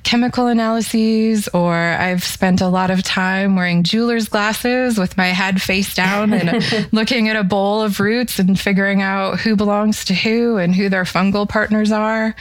chemical 0.03 0.49
analyses. 0.49 1.47
Or 1.55 1.75
I've 1.75 2.25
spent 2.25 2.61
a 2.61 2.69
lot 2.69 2.91
of 2.91 3.05
time 3.05 3.55
wearing 3.55 3.85
jeweler's 3.85 4.29
glasses 4.29 4.99
with 4.99 5.17
my 5.17 5.29
head 5.29 5.63
face 5.63 5.95
down 5.95 6.33
and 6.33 6.89
looking 6.93 7.29
at 7.29 7.37
a 7.37 7.45
bowl 7.45 7.83
of 7.83 8.01
roots 8.01 8.41
and 8.41 8.59
figuring 8.59 9.03
out 9.03 9.39
who 9.39 9.55
belongs 9.55 10.05
to 10.07 10.15
who 10.15 10.57
and 10.57 10.75
who 10.75 10.89
their 10.89 11.05
fungal 11.05 11.49
partners 11.49 11.93
are. 11.93 12.35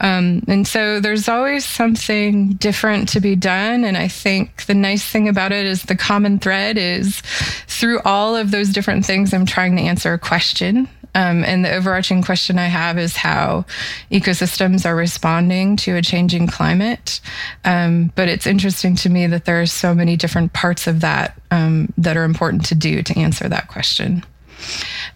Um, 0.00 0.42
and 0.48 0.66
so 0.66 0.98
there's 0.98 1.28
always 1.28 1.64
something 1.64 2.54
different 2.54 3.08
to 3.10 3.20
be 3.20 3.36
done. 3.36 3.84
And 3.84 3.96
I 3.96 4.08
think 4.12 4.66
the 4.66 4.74
nice 4.74 5.04
thing 5.04 5.28
about 5.28 5.50
it 5.52 5.66
is 5.66 5.82
the 5.82 5.96
common 5.96 6.38
thread 6.38 6.78
is 6.78 7.20
through 7.66 8.00
all 8.04 8.36
of 8.36 8.50
those 8.50 8.68
different 8.70 9.04
things, 9.04 9.34
I'm 9.34 9.46
trying 9.46 9.76
to 9.76 9.82
answer 9.82 10.12
a 10.12 10.18
question. 10.18 10.88
Um, 11.14 11.44
and 11.44 11.64
the 11.64 11.74
overarching 11.74 12.22
question 12.22 12.58
I 12.58 12.66
have 12.66 12.98
is 12.98 13.16
how 13.16 13.66
ecosystems 14.10 14.86
are 14.86 14.96
responding 14.96 15.76
to 15.78 15.96
a 15.96 16.02
changing 16.02 16.46
climate. 16.46 17.20
Um, 17.64 18.12
but 18.14 18.28
it's 18.28 18.46
interesting 18.46 18.94
to 18.96 19.10
me 19.10 19.26
that 19.26 19.44
there 19.44 19.60
are 19.60 19.66
so 19.66 19.94
many 19.94 20.16
different 20.16 20.54
parts 20.54 20.86
of 20.86 21.00
that 21.00 21.38
um, 21.50 21.92
that 21.98 22.16
are 22.16 22.24
important 22.24 22.64
to 22.66 22.74
do 22.74 23.02
to 23.02 23.18
answer 23.18 23.48
that 23.48 23.68
question. 23.68 24.24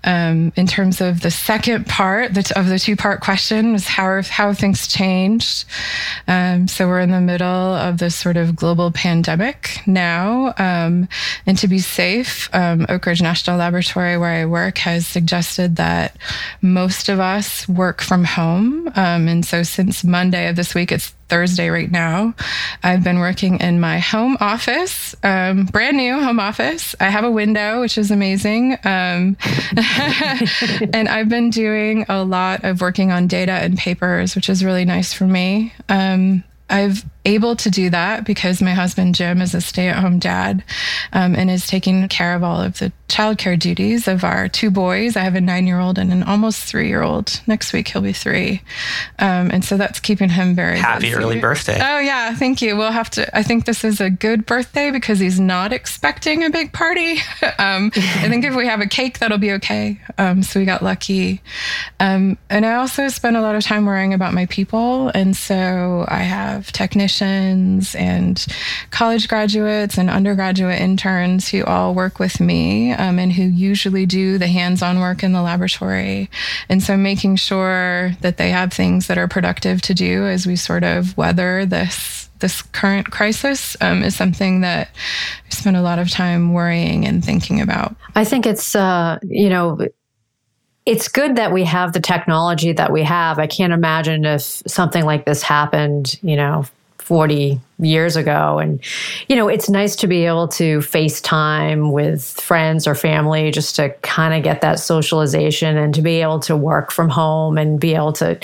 Um, 0.05 0.53
in 0.55 0.67
terms 0.67 1.01
of 1.01 1.21
the 1.21 1.31
second 1.31 1.87
part 1.87 2.37
of 2.37 2.69
the 2.69 2.79
two 2.79 2.97
part 2.97 3.21
question 3.21 3.75
is 3.75 3.89
how 3.89 4.05
are, 4.05 4.23
how 4.23 4.49
have 4.49 4.59
things 4.59 4.87
changed? 4.87 5.65
Um, 6.29 6.69
so 6.69 6.87
we're 6.87 7.01
in 7.01 7.11
the 7.11 7.21
middle 7.21 7.47
of 7.47 7.99
this 7.99 8.15
sort 8.15 8.37
of 8.37 8.55
global 8.55 8.93
pandemic 8.93 9.81
now, 9.87 10.55
um, 10.59 11.09
and 11.45 11.59
to 11.59 11.67
be 11.67 11.81
safe, 11.81 12.49
um, 12.55 12.87
Oak 12.89 13.07
Ridge 13.07 13.23
National 13.23 13.57
Laboratory, 13.57 14.17
where 14.17 14.43
I 14.43 14.47
work, 14.47 14.79
has 14.79 15.07
suggested 15.07 15.77
that 15.77 16.17
most 16.63 17.09
of 17.09 17.19
us 17.19 17.69
work 17.69 18.01
from 18.01 18.25
home, 18.25 18.89
um, 18.95 19.27
and 19.27 19.45
so 19.45 19.63
since 19.63 20.05
Monday 20.05 20.49
of 20.49 20.57
this 20.57 20.75
week, 20.75 20.93
it's 20.93 21.16
Thursday 21.29 21.71
right 21.71 21.91
now. 21.91 22.35
I've 22.83 23.03
been 23.03 23.19
working 23.19 23.61
in 23.61 23.81
my 23.81 23.99
home 23.99 24.37
office, 24.41 25.15
um, 25.23 25.65
brand 25.67 25.97
new 25.97 26.21
home 26.23 26.39
office. 26.41 26.95
I 27.01 27.09
have 27.09 27.25
a 27.25 27.31
window, 27.31 27.81
which 27.81 27.99
is 27.99 28.11
amazing. 28.11 28.75
Um, 28.85 29.37
and 30.93 31.09
I've 31.09 31.29
been 31.29 31.51
doing 31.51 32.07
a 32.09 32.23
lot 32.23 32.65
of 32.65 32.81
working 32.81 33.11
on 33.11 33.27
data 33.27 33.53
and 33.53 33.77
papers, 33.77 34.35
which 34.37 34.49
is 34.49 34.65
really 34.65 34.85
nice 34.85 35.13
for 35.13 35.27
me. 35.27 35.73
Um, 35.89 36.45
I've 36.69 37.05
able 37.27 37.57
to 37.57 37.71
do 37.71 37.91
that 37.91 38.25
because 38.25 38.63
my 38.63 38.73
husband 38.73 39.15
Jim 39.15 39.43
is 39.43 39.53
a 39.53 39.61
stay-at-home 39.61 40.21
dad 40.21 40.63
um, 41.13 41.35
and 41.35 41.51
is 41.51 41.67
taking 41.67 42.07
care 42.09 42.35
of 42.35 42.45
all 42.45 42.61
of 42.61 42.79
the 42.79 42.93
childcare 43.09 43.59
duties 43.59 44.09
of 44.09 44.25
our 44.25 44.49
two 44.49 44.71
boys. 44.71 45.17
I 45.17 45.21
have 45.21 45.35
a 45.35 45.41
nine-year-old 45.41 45.99
and 45.99 46.13
an 46.13 46.23
almost 46.23 46.63
three-year-old. 46.63 47.41
Next 47.47 47.73
week 47.73 47.89
he'll 47.89 48.03
be 48.03 48.13
three, 48.13 48.63
um, 49.19 49.51
and 49.51 49.65
so 49.65 49.77
that's 49.77 49.99
keeping 49.99 50.29
him 50.29 50.55
very 50.55 50.79
happy 50.79 51.09
busy. 51.09 51.15
early 51.15 51.41
birthday. 51.41 51.79
Oh 51.83 51.99
yeah, 51.99 52.35
thank 52.35 52.63
you. 52.63 52.77
We'll 52.77 52.93
have 52.93 53.11
to. 53.11 53.37
I 53.37 53.43
think 53.43 53.67
this 53.67 53.85
is 53.85 54.01
a 54.01 54.09
good 54.09 54.47
birthday 54.47 54.91
because 54.93 55.19
he's 55.19 55.41
not 55.41 55.73
expecting 55.73 56.45
a 56.45 56.51
big 56.51 56.73
party. 56.73 57.15
um, 57.59 57.91
I 57.95 58.29
think 58.29 58.45
if 58.45 58.55
we 58.55 58.67
have 58.67 58.81
a 58.81 58.87
cake, 58.87 59.19
that'll 59.19 59.39
be 59.39 59.53
okay. 59.53 60.01
Um, 60.17 60.45
so 60.45 60.61
we 60.61 60.67
got 60.67 60.83
lucky, 60.83 61.43
um, 61.99 62.39
and 62.49 62.65
I 62.65 62.75
also 62.75 63.09
spend 63.09 63.37
a 63.37 63.41
lot 63.41 63.57
of 63.57 63.65
time 63.65 63.85
worrying 63.85 64.15
about 64.15 64.33
my 64.33 64.47
people, 64.47 65.09
and 65.09 65.37
so 65.37 66.05
I 66.07 66.21
have 66.21 66.71
technicians 66.71 67.16
technicians 67.17 67.95
and 67.95 68.47
college 68.91 69.29
graduates 69.29 69.99
and 69.99 70.11
undergraduate 70.11 70.81
interns 70.81 71.49
who 71.49 71.65
all 71.65 71.95
work 71.95 72.19
with 72.19 72.41
me 72.41 72.93
um, 72.93 73.19
and 73.19 73.33
who 73.33 73.43
usually 73.43 74.07
do 74.07 74.39
the 74.39 74.47
hands 74.47 74.83
on 74.83 75.01
work 75.01 75.23
in 75.23 75.33
the 75.33 75.43
laboratory. 75.43 76.31
And 76.69 76.83
so 76.83 76.97
making 76.97 77.37
sure 77.37 78.13
that 78.21 78.37
they 78.37 78.51
have 78.51 78.73
things 78.73 79.07
that 79.07 79.19
are 79.19 79.29
productive 79.29 79.83
to 79.83 79.95
do 79.95 80.27
as 80.27 80.47
we 80.47 80.57
sort 80.57 80.85
of 80.85 81.17
weather 81.17 81.67
this 81.67 82.25
this 82.41 82.61
current 82.61 83.11
crisis 83.11 83.79
um, 83.81 84.03
is 84.03 84.15
something 84.15 84.61
that 84.61 84.91
I 85.47 85.49
spend 85.49 85.75
a 85.75 85.81
lot 85.81 85.99
of 85.99 86.11
time 86.11 86.53
worrying 86.53 87.07
and 87.07 87.25
thinking 87.25 87.63
about. 87.63 87.97
I 88.15 88.27
think 88.27 88.45
it's, 88.45 88.77
uh, 88.77 89.19
you 89.23 89.49
know, 89.49 89.79
it's 90.85 91.09
good 91.09 91.37
that 91.37 91.51
we 91.51 91.65
have 91.65 91.95
the 91.95 92.01
technology 92.01 92.73
that 92.75 92.93
we 92.93 93.03
have. 93.05 93.39
I 93.39 93.47
can't 93.47 93.73
imagine 93.73 94.27
if 94.27 94.43
something 94.43 95.05
like 95.05 95.25
this 95.25 95.43
happened, 95.43 96.19
you 96.23 96.37
know, 96.37 96.67
40 97.07 97.61
years 97.79 98.17
ago. 98.17 98.59
And, 98.59 98.81
you 99.29 99.37
know, 99.37 99.47
it's 99.47 99.71
nice 99.71 99.95
to 99.95 100.09
be 100.09 100.27
able 100.27 100.49
to 100.49 100.79
FaceTime 100.79 101.93
with 101.93 102.25
friends 102.25 102.89
or 102.89 102.97
family 102.97 103.53
just 103.53 103.77
to 103.77 103.91
kind 104.03 104.35
of 104.35 104.43
get 104.43 104.61
that 104.63 104.81
socialization 104.81 105.77
and 105.77 105.95
to 105.95 106.03
be 106.03 106.21
able 106.21 106.41
to 106.41 106.57
work 106.57 106.91
from 106.91 107.09
home 107.09 107.59
and 107.59 107.79
be 107.79 107.95
able 107.95 108.13
to, 108.15 108.37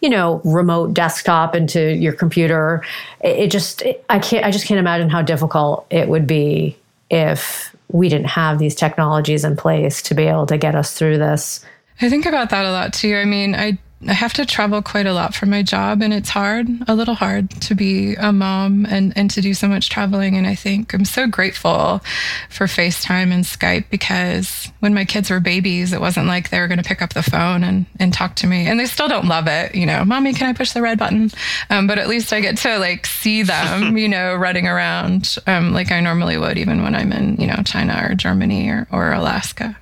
you 0.00 0.08
know, 0.08 0.40
remote 0.44 0.92
desktop 0.92 1.54
into 1.54 1.94
your 1.94 2.12
computer. 2.12 2.82
It, 3.20 3.44
it 3.44 3.50
just, 3.52 3.82
it, 3.82 4.04
I 4.10 4.18
can't, 4.18 4.44
I 4.44 4.50
just 4.50 4.66
can't 4.66 4.80
imagine 4.80 5.08
how 5.08 5.22
difficult 5.22 5.86
it 5.88 6.08
would 6.08 6.26
be 6.26 6.76
if 7.12 7.76
we 7.92 8.08
didn't 8.08 8.30
have 8.30 8.58
these 8.58 8.74
technologies 8.74 9.44
in 9.44 9.54
place 9.54 10.02
to 10.02 10.16
be 10.16 10.24
able 10.24 10.46
to 10.46 10.58
get 10.58 10.74
us 10.74 10.94
through 10.94 11.18
this. 11.18 11.64
I 12.00 12.08
think 12.08 12.26
about 12.26 12.50
that 12.50 12.66
a 12.66 12.72
lot 12.72 12.92
too. 12.92 13.14
I 13.14 13.24
mean, 13.24 13.54
I 13.54 13.78
I 14.08 14.14
have 14.14 14.32
to 14.34 14.46
travel 14.46 14.80
quite 14.80 15.06
a 15.06 15.12
lot 15.12 15.34
for 15.34 15.44
my 15.44 15.62
job, 15.62 16.00
and 16.00 16.14
it's 16.14 16.30
hard, 16.30 16.66
a 16.88 16.94
little 16.94 17.14
hard 17.14 17.50
to 17.62 17.74
be 17.74 18.14
a 18.14 18.32
mom 18.32 18.86
and, 18.86 19.12
and 19.14 19.30
to 19.32 19.42
do 19.42 19.52
so 19.52 19.68
much 19.68 19.90
traveling. 19.90 20.36
And 20.36 20.46
I 20.46 20.54
think 20.54 20.94
I'm 20.94 21.04
so 21.04 21.26
grateful 21.26 22.00
for 22.48 22.64
FaceTime 22.66 23.30
and 23.30 23.44
Skype 23.44 23.90
because 23.90 24.72
when 24.80 24.94
my 24.94 25.04
kids 25.04 25.28
were 25.28 25.38
babies, 25.38 25.92
it 25.92 26.00
wasn't 26.00 26.28
like 26.28 26.48
they 26.48 26.60
were 26.60 26.66
going 26.66 26.82
to 26.82 26.88
pick 26.88 27.02
up 27.02 27.12
the 27.12 27.22
phone 27.22 27.62
and, 27.62 27.84
and 27.98 28.14
talk 28.14 28.36
to 28.36 28.46
me. 28.46 28.66
And 28.66 28.80
they 28.80 28.86
still 28.86 29.08
don't 29.08 29.26
love 29.26 29.46
it. 29.46 29.74
You 29.74 29.84
know, 29.84 30.02
mommy, 30.04 30.32
can 30.32 30.48
I 30.48 30.54
push 30.54 30.72
the 30.72 30.82
red 30.82 30.98
button? 30.98 31.30
Um, 31.68 31.86
but 31.86 31.98
at 31.98 32.08
least 32.08 32.32
I 32.32 32.40
get 32.40 32.56
to 32.58 32.78
like 32.78 33.04
see 33.04 33.42
them, 33.42 33.98
you 33.98 34.08
know, 34.08 34.34
running 34.34 34.66
around 34.66 35.36
um, 35.46 35.74
like 35.74 35.92
I 35.92 36.00
normally 36.00 36.38
would, 36.38 36.56
even 36.56 36.82
when 36.82 36.94
I'm 36.94 37.12
in, 37.12 37.36
you 37.36 37.46
know, 37.46 37.62
China 37.66 38.08
or 38.08 38.14
Germany 38.14 38.70
or, 38.70 38.88
or 38.90 39.12
Alaska. 39.12 39.76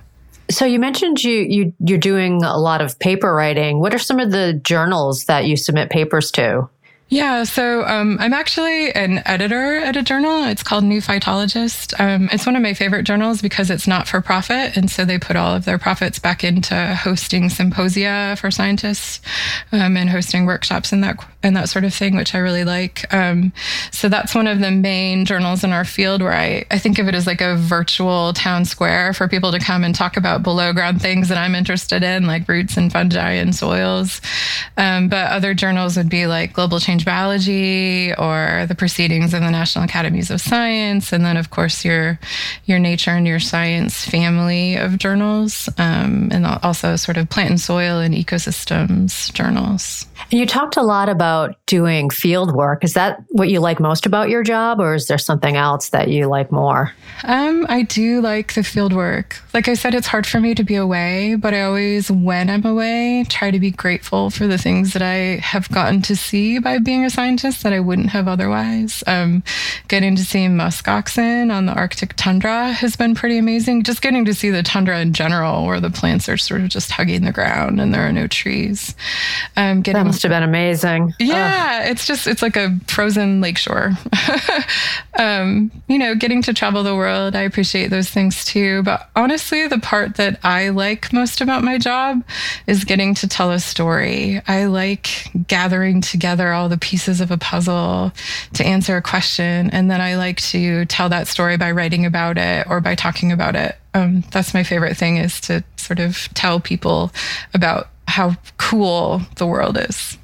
So 0.51 0.65
you 0.65 0.79
mentioned 0.79 1.23
you 1.23 1.41
you 1.41 1.73
you're 1.79 1.97
doing 1.97 2.43
a 2.43 2.57
lot 2.57 2.81
of 2.81 2.97
paper 2.99 3.33
writing. 3.33 3.79
What 3.79 3.93
are 3.93 3.99
some 3.99 4.19
of 4.19 4.31
the 4.31 4.53
journals 4.53 5.25
that 5.25 5.45
you 5.45 5.55
submit 5.55 5.89
papers 5.89 6.31
to? 6.31 6.69
Yeah, 7.11 7.43
so 7.43 7.83
um, 7.85 8.17
I'm 8.19 8.33
actually 8.33 8.91
an 8.91 9.23
editor 9.25 9.77
at 9.77 9.97
a 9.97 10.03
journal. 10.03 10.43
It's 10.43 10.61
called 10.61 10.83
New 10.83 11.01
Phytologist. 11.01 11.99
Um, 11.99 12.29
it's 12.31 12.45
one 12.45 12.55
of 12.55 12.61
my 12.61 12.75
favorite 12.75 13.01
journals 13.01 13.41
because 13.41 13.71
it's 13.71 13.87
not 13.87 14.07
for 14.07 14.21
profit, 14.21 14.77
and 14.77 14.91
so 14.91 15.05
they 15.05 15.17
put 15.17 15.35
all 15.35 15.55
of 15.55 15.65
their 15.65 15.79
profits 15.79 16.19
back 16.19 16.43
into 16.43 16.75
hosting 16.95 17.49
symposia 17.49 18.35
for 18.39 18.51
scientists 18.51 19.21
um, 19.71 19.97
and 19.97 20.11
hosting 20.11 20.45
workshops 20.45 20.91
and 20.91 21.03
that 21.03 21.17
and 21.41 21.55
that 21.55 21.69
sort 21.69 21.85
of 21.85 21.93
thing, 21.93 22.17
which 22.17 22.35
I 22.35 22.39
really 22.39 22.65
like. 22.65 23.11
Um, 23.13 23.53
so 23.91 24.09
that's 24.09 24.35
one 24.35 24.45
of 24.45 24.59
the 24.59 24.71
main 24.71 25.23
journals 25.23 25.63
in 25.63 25.71
our 25.71 25.85
field 25.85 26.21
where 26.21 26.33
I, 26.33 26.65
I 26.69 26.79
think 26.79 26.99
of 26.99 27.07
it 27.07 27.15
as 27.15 27.25
like 27.25 27.39
a 27.39 27.55
virtual 27.55 28.33
town 28.33 28.65
square 28.65 29.13
for 29.13 29.27
people 29.29 29.51
to 29.53 29.59
come 29.59 29.85
and 29.85 29.95
talk 29.95 30.17
about 30.17 30.43
below 30.43 30.73
ground 30.73 31.01
things 31.01 31.29
that 31.29 31.37
I'm 31.37 31.55
interested 31.55 32.03
in, 32.03 32.27
like 32.27 32.47
roots 32.49 32.75
and 32.75 32.91
fungi 32.91 33.31
and 33.33 33.55
soils. 33.55 34.19
Um, 34.75 35.07
but 35.07 35.31
other 35.31 35.53
journals 35.53 35.95
would 35.95 36.09
be 36.09 36.27
like 36.27 36.51
Global 36.51 36.79
Change 36.79 37.05
Biology 37.05 38.13
or 38.15 38.65
the 38.67 38.75
Proceedings 38.75 39.33
of 39.33 39.39
the 39.39 39.49
National 39.49 39.85
Academies 39.85 40.31
of 40.31 40.41
Science, 40.41 41.13
and 41.13 41.23
then 41.23 41.37
of 41.37 41.51
course 41.51 41.85
your 41.85 42.19
your 42.65 42.79
Nature 42.79 43.11
and 43.11 43.25
your 43.25 43.39
Science 43.39 44.05
family 44.05 44.75
of 44.75 44.97
journals, 44.97 45.69
um, 45.77 46.29
and 46.33 46.45
also 46.45 46.97
sort 46.97 47.15
of 47.15 47.29
plant 47.29 47.49
and 47.49 47.61
soil 47.61 47.99
and 47.99 48.13
ecosystems 48.13 49.31
journals. 49.33 50.05
And 50.31 50.39
you 50.39 50.45
talked 50.45 50.75
a 50.75 50.81
lot 50.81 51.07
about 51.07 51.28
doing 51.65 52.09
field 52.09 52.55
work. 52.55 52.83
Is 52.83 52.93
that 52.93 53.23
what 53.29 53.49
you 53.49 53.59
like 53.59 53.79
most 53.79 54.05
about 54.05 54.29
your 54.29 54.43
job, 54.43 54.79
or 54.79 54.95
is 54.95 55.07
there 55.07 55.17
something 55.17 55.55
else 55.55 55.89
that 55.89 56.07
you 56.09 56.27
like 56.27 56.51
more? 56.51 56.93
Um, 57.23 57.65
I 57.69 57.83
do 57.83 58.21
like 58.21 58.53
the 58.53 58.63
field 58.63 58.93
work. 58.93 59.41
Like 59.53 59.67
I 59.67 59.73
said, 59.73 59.93
it's 59.93 60.07
hard 60.07 60.25
for 60.25 60.39
me 60.39 60.55
to 60.55 60.63
be 60.63 60.75
away, 60.75 61.35
but 61.35 61.53
I 61.53 61.63
always, 61.63 62.09
when 62.09 62.49
I'm 62.49 62.65
away, 62.65 63.25
try 63.29 63.51
to 63.51 63.59
be 63.59 63.71
grateful 63.71 64.29
for 64.29 64.47
the 64.47 64.57
things 64.57 64.93
that 64.93 65.01
I 65.01 65.39
have 65.41 65.69
gotten 65.69 66.01
to 66.03 66.15
see 66.15 66.59
by 66.59 66.77
being 66.79 67.05
a 67.05 67.09
scientist 67.09 67.63
that 67.63 67.73
I 67.73 67.79
wouldn't 67.79 68.09
have 68.09 68.27
otherwise. 68.27 69.03
Um, 69.07 69.43
getting 69.87 70.15
to 70.15 70.23
see 70.23 70.47
musk 70.47 70.87
oxen 70.87 71.51
on 71.51 71.65
the 71.65 71.73
Arctic 71.73 72.13
tundra 72.15 72.71
has 72.71 72.95
been 72.95 73.15
pretty 73.15 73.37
amazing. 73.37 73.83
Just 73.83 74.01
getting 74.01 74.25
to 74.25 74.33
see 74.33 74.49
the 74.49 74.63
tundra 74.63 74.99
in 74.99 75.13
general, 75.13 75.65
where 75.65 75.79
the 75.79 75.89
plants 75.89 76.29
are 76.29 76.37
sort 76.37 76.61
of 76.61 76.69
just 76.69 76.91
hugging 76.91 77.23
the 77.23 77.31
ground 77.31 77.81
and 77.81 77.93
there 77.93 78.07
are 78.07 78.11
no 78.11 78.27
trees. 78.27 78.95
Um, 79.57 79.81
getting, 79.81 79.99
that 79.99 80.05
must 80.05 80.23
have 80.23 80.29
been 80.29 80.43
amazing. 80.43 81.13
Yeah, 81.19 81.81
Ugh. 81.81 81.91
it's 81.91 82.07
just 82.07 82.27
it's 82.27 82.41
like 82.41 82.55
a 82.55 82.79
frozen 82.87 83.41
lakeshore. 83.41 83.91
um, 85.17 85.69
you 85.89 85.97
know, 85.97 86.15
getting 86.15 86.41
to 86.43 86.53
travel 86.53 86.81
the 86.81 86.95
world, 86.95 87.35
I 87.35 87.41
appreciate 87.41 87.87
those 87.89 88.09
things 88.09 88.45
too. 88.45 88.83
But 88.83 89.09
honestly, 89.17 89.67
the 89.67 89.79
part 89.79 90.15
that 90.15 90.39
I 90.45 90.69
like 90.69 91.11
most 91.11 91.41
about 91.41 91.61
my 91.61 91.77
job 91.77 92.23
is 92.67 92.85
getting 92.85 93.13
to 93.15 93.27
tell 93.27 93.51
a 93.51 93.59
story. 93.59 94.41
I 94.47 94.65
like 94.65 95.27
gathering 95.47 95.99
together 95.99 96.53
all 96.53 96.69
the 96.69 96.77
pieces 96.77 97.19
of 97.19 97.31
a 97.31 97.37
puzzle 97.37 98.13
to 98.53 98.65
answer 98.65 98.95
a 98.95 99.01
question, 99.01 99.69
and 99.71 99.91
then 99.91 99.99
I 99.99 100.15
like 100.15 100.39
to 100.41 100.85
tell 100.85 101.09
that 101.09 101.27
story 101.27 101.57
by 101.57 101.71
writing 101.71 102.05
about 102.05 102.37
it 102.37 102.65
or 102.69 102.79
by 102.79 102.95
talking 102.95 103.33
about 103.33 103.55
it. 103.55 103.75
Um, 103.93 104.23
that's 104.31 104.53
my 104.53 104.63
favorite 104.63 104.95
thing 104.95 105.17
is 105.17 105.41
to 105.41 105.65
sort 105.75 105.99
of 105.99 106.29
tell 106.33 106.61
people 106.61 107.11
about 107.53 107.89
how 108.07 108.35
cool 108.57 109.21
the 109.35 109.45
world 109.45 109.77
is. 109.77 110.17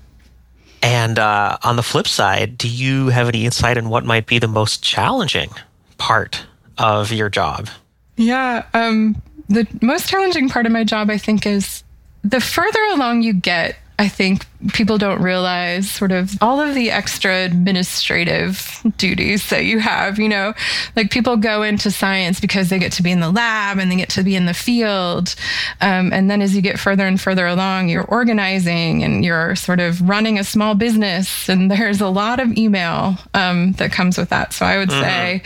And 0.86 1.18
uh, 1.18 1.58
on 1.63 1.77
the 1.77 1.84
flip 1.84 2.08
side, 2.08 2.60
do 2.60 2.70
you 2.70 3.08
have 3.08 3.27
any 3.27 3.44
insight 3.44 3.75
on 3.75 3.89
what 3.89 4.06
might 4.06 4.27
be 4.27 4.38
the 4.38 4.48
most 4.48 4.84
challenging 4.84 5.50
part 5.98 6.46
of 6.77 7.12
your 7.12 7.27
job? 7.27 7.70
Yeah, 8.18 8.65
um, 8.75 9.20
the 9.50 9.68
most 9.82 10.08
challenging 10.08 10.48
part 10.48 10.68
of 10.68 10.72
my 10.72 10.84
job, 10.84 11.10
I 11.10 11.18
think, 11.18 11.48
is 11.48 11.84
the 12.24 12.39
further 12.39 12.84
along 12.94 13.24
you 13.24 13.34
get 13.34 13.77
I 13.98 14.08
think 14.08 14.46
people 14.74 14.98
don't 14.98 15.22
realize 15.22 15.89
sort 15.89 16.12
of 16.12 16.38
all 16.41 16.60
of 16.60 16.75
the 16.75 16.91
extra 16.91 17.45
administrative 17.45 18.81
duties 18.98 19.50
that 19.50 19.65
you 19.65 19.79
have. 19.79 20.19
You 20.19 20.29
know, 20.29 20.53
like 20.95 21.12
people 21.12 21.38
go 21.38 21.63
into 21.63 21.91
science 21.91 22.39
because 22.39 22.69
they 22.69 22.79
get 22.79 22.91
to 22.93 23.03
be 23.03 23.12
in 23.12 23.19
the 23.19 23.31
lab 23.31 23.77
and 23.77 23.91
they 23.91 23.95
get 23.95 24.10
to 24.10 24.24
be 24.24 24.36
in 24.36 24.45
the 24.45 24.53
field. 24.53 25.36
Um, 25.81 26.12
and 26.13 26.29
then 26.29 26.41
as 26.41 26.55
you 26.55 26.62
get 26.62 26.79
further 26.79 27.05
and 27.05 27.19
further 27.19 27.45
along, 27.48 27.89
you're 27.89 28.05
organizing 28.05 29.03
and 29.03 29.24
you're 29.24 29.55
sort 29.55 29.79
of 29.79 30.07
running 30.07 30.39
a 30.39 30.43
small 30.43 30.75
business. 30.75 31.50
And 31.50 31.69
there's 31.69 32.01
a 32.01 32.10
lot 32.10 32.39
of 32.39 32.57
email 32.57 33.17
um, 33.34 33.74
that 33.74 33.91
comes 33.91 34.17
with 34.17 34.29
that. 34.29 34.53
So 34.53 34.65
I 34.65 34.77
would 34.77 34.89
mm-hmm. 34.89 35.03
say, 35.03 35.43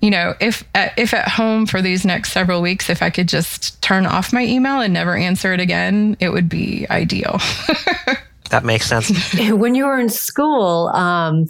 you 0.00 0.10
know, 0.10 0.34
if, 0.40 0.64
if 0.74 1.14
at 1.14 1.28
home 1.28 1.66
for 1.66 1.82
these 1.82 2.04
next 2.04 2.32
several 2.32 2.62
weeks, 2.62 2.90
if 2.90 3.02
I 3.02 3.10
could 3.10 3.28
just 3.28 3.80
turn 3.82 4.06
off 4.06 4.32
my 4.32 4.44
email 4.44 4.80
and 4.80 4.94
never 4.94 5.16
answer 5.16 5.52
it 5.52 5.60
again, 5.60 6.16
it 6.20 6.30
would 6.30 6.48
be 6.48 6.86
ideal. 6.90 7.38
that 8.50 8.64
makes 8.64 8.86
sense. 8.86 9.10
when 9.50 9.74
you 9.74 9.86
were 9.86 9.98
in 9.98 10.08
school, 10.08 10.88
um, 10.88 11.46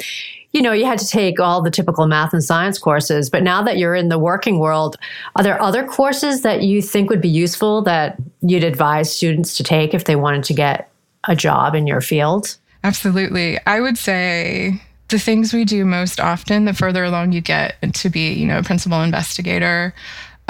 you 0.53 0.63
know, 0.63 0.73
you 0.73 0.85
had 0.85 0.99
to 0.99 1.07
take 1.07 1.39
all 1.39 1.63
the 1.63 1.71
typical 1.71 2.07
math 2.07 2.33
and 2.33 2.43
science 2.43 2.79
courses, 2.79 3.31
but 3.31 3.43
now 3.43 3.63
that 3.63 3.79
you're 3.79 3.95
in 3.95 4.09
the 4.09 4.19
working 4.19 4.59
world, 4.59 4.97
are 5.37 5.45
there 5.45 5.61
other 5.63 5.87
courses 5.87 6.43
that 6.43 6.63
you 6.63 6.83
think 6.83 7.09
would 7.09 7.21
be 7.21 7.29
useful 7.29 7.83
that 7.83 8.17
you'd 8.41 8.65
advise 8.65 9.15
students 9.15 9.57
to 9.57 9.63
take 9.63 9.95
if 9.95 10.05
they 10.05 10.17
wanted 10.17 10.45
to 10.45 10.55
get 10.55 10.91
a 11.25 11.37
job 11.37 11.75
in 11.75 11.87
your 11.87 12.01
field? 12.01 12.57
Absolutely. 12.83 13.59
I 13.67 13.81
would 13.81 13.99
say 13.99 14.81
the 15.09 15.19
things 15.19 15.53
we 15.53 15.65
do 15.65 15.85
most 15.85 16.19
often, 16.19 16.65
the 16.65 16.73
further 16.73 17.05
along 17.05 17.33
you 17.33 17.41
get 17.41 17.77
to 17.95 18.09
be, 18.09 18.33
you 18.33 18.47
know, 18.47 18.59
a 18.59 18.63
principal 18.63 19.03
investigator, 19.03 19.95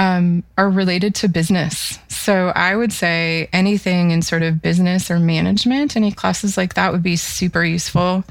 um, 0.00 0.42
are 0.56 0.70
related 0.70 1.14
to 1.16 1.28
business. 1.28 1.98
So 2.08 2.52
I 2.56 2.74
would 2.74 2.90
say 2.90 3.50
anything 3.52 4.12
in 4.12 4.22
sort 4.22 4.42
of 4.42 4.62
business 4.62 5.10
or 5.10 5.18
management, 5.18 5.94
any 5.94 6.10
classes 6.10 6.56
like 6.56 6.72
that 6.74 6.90
would 6.90 7.02
be 7.02 7.16
super 7.16 7.62
useful. 7.62 8.24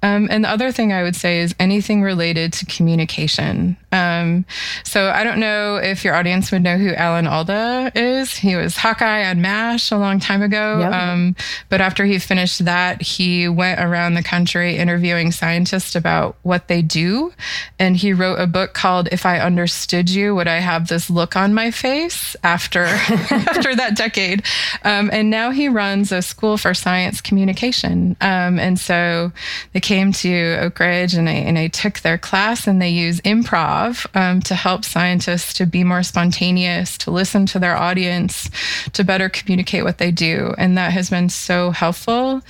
Um, 0.00 0.28
and 0.30 0.44
the 0.44 0.48
other 0.48 0.70
thing 0.70 0.92
I 0.92 1.02
would 1.02 1.16
say 1.16 1.40
is 1.40 1.56
anything 1.58 2.02
related 2.02 2.52
to 2.54 2.66
communication. 2.66 3.76
Um, 3.90 4.44
so 4.84 5.10
I 5.10 5.24
don't 5.24 5.40
know 5.40 5.76
if 5.76 6.04
your 6.04 6.14
audience 6.14 6.52
would 6.52 6.62
know 6.62 6.76
who 6.76 6.92
Alan 6.92 7.26
Alda 7.26 7.92
is. 7.94 8.34
He 8.34 8.54
was 8.54 8.76
Hawkeye 8.76 9.28
on 9.28 9.40
MASH 9.40 9.90
a 9.90 9.96
long 9.96 10.20
time 10.20 10.42
ago. 10.42 10.80
Yep. 10.80 10.92
Um, 10.92 11.36
but 11.68 11.80
after 11.80 12.04
he 12.04 12.18
finished 12.18 12.64
that, 12.64 13.00
he 13.00 13.48
went 13.48 13.80
around 13.80 14.14
the 14.14 14.22
country 14.22 14.76
interviewing 14.76 15.32
scientists 15.32 15.96
about 15.96 16.36
what 16.42 16.68
they 16.68 16.82
do. 16.82 17.32
And 17.78 17.96
he 17.96 18.12
wrote 18.12 18.40
a 18.40 18.46
book 18.46 18.74
called 18.74 19.08
If 19.10 19.24
I 19.24 19.40
Understood 19.40 20.10
You, 20.10 20.34
Would 20.34 20.48
I 20.48 20.58
Have 20.58 20.88
This 20.88 21.08
Look 21.08 21.34
on 21.34 21.54
My 21.54 21.70
Face 21.70 22.36
after 22.42 22.84
after 22.84 23.74
that 23.74 23.96
decade. 23.96 24.44
Um, 24.84 25.08
and 25.12 25.30
now 25.30 25.50
he 25.50 25.68
runs 25.68 26.12
a 26.12 26.20
school 26.20 26.58
for 26.58 26.74
science 26.74 27.20
communication. 27.20 28.16
Um, 28.20 28.58
and 28.58 28.78
so 28.78 29.32
they 29.72 29.80
came 29.80 30.12
to 30.12 30.58
Oak 30.60 30.78
Ridge 30.78 31.14
and 31.14 31.28
I, 31.28 31.32
and 31.32 31.58
I 31.58 31.68
took 31.68 32.00
their 32.00 32.18
class 32.18 32.66
and 32.66 32.82
they 32.82 32.90
use 32.90 33.20
improv 33.22 33.77
um, 34.14 34.40
to 34.42 34.54
help 34.54 34.84
scientists 34.84 35.52
to 35.54 35.66
be 35.66 35.84
more 35.84 36.02
spontaneous, 36.02 36.98
to 36.98 37.10
listen 37.10 37.46
to 37.46 37.58
their 37.58 37.76
audience, 37.76 38.50
to 38.92 39.04
better 39.04 39.28
communicate 39.28 39.84
what 39.84 39.98
they 39.98 40.10
do. 40.10 40.54
And 40.58 40.76
that 40.78 40.92
has 40.92 41.10
been 41.10 41.28
so 41.28 41.70
helpful 41.70 42.42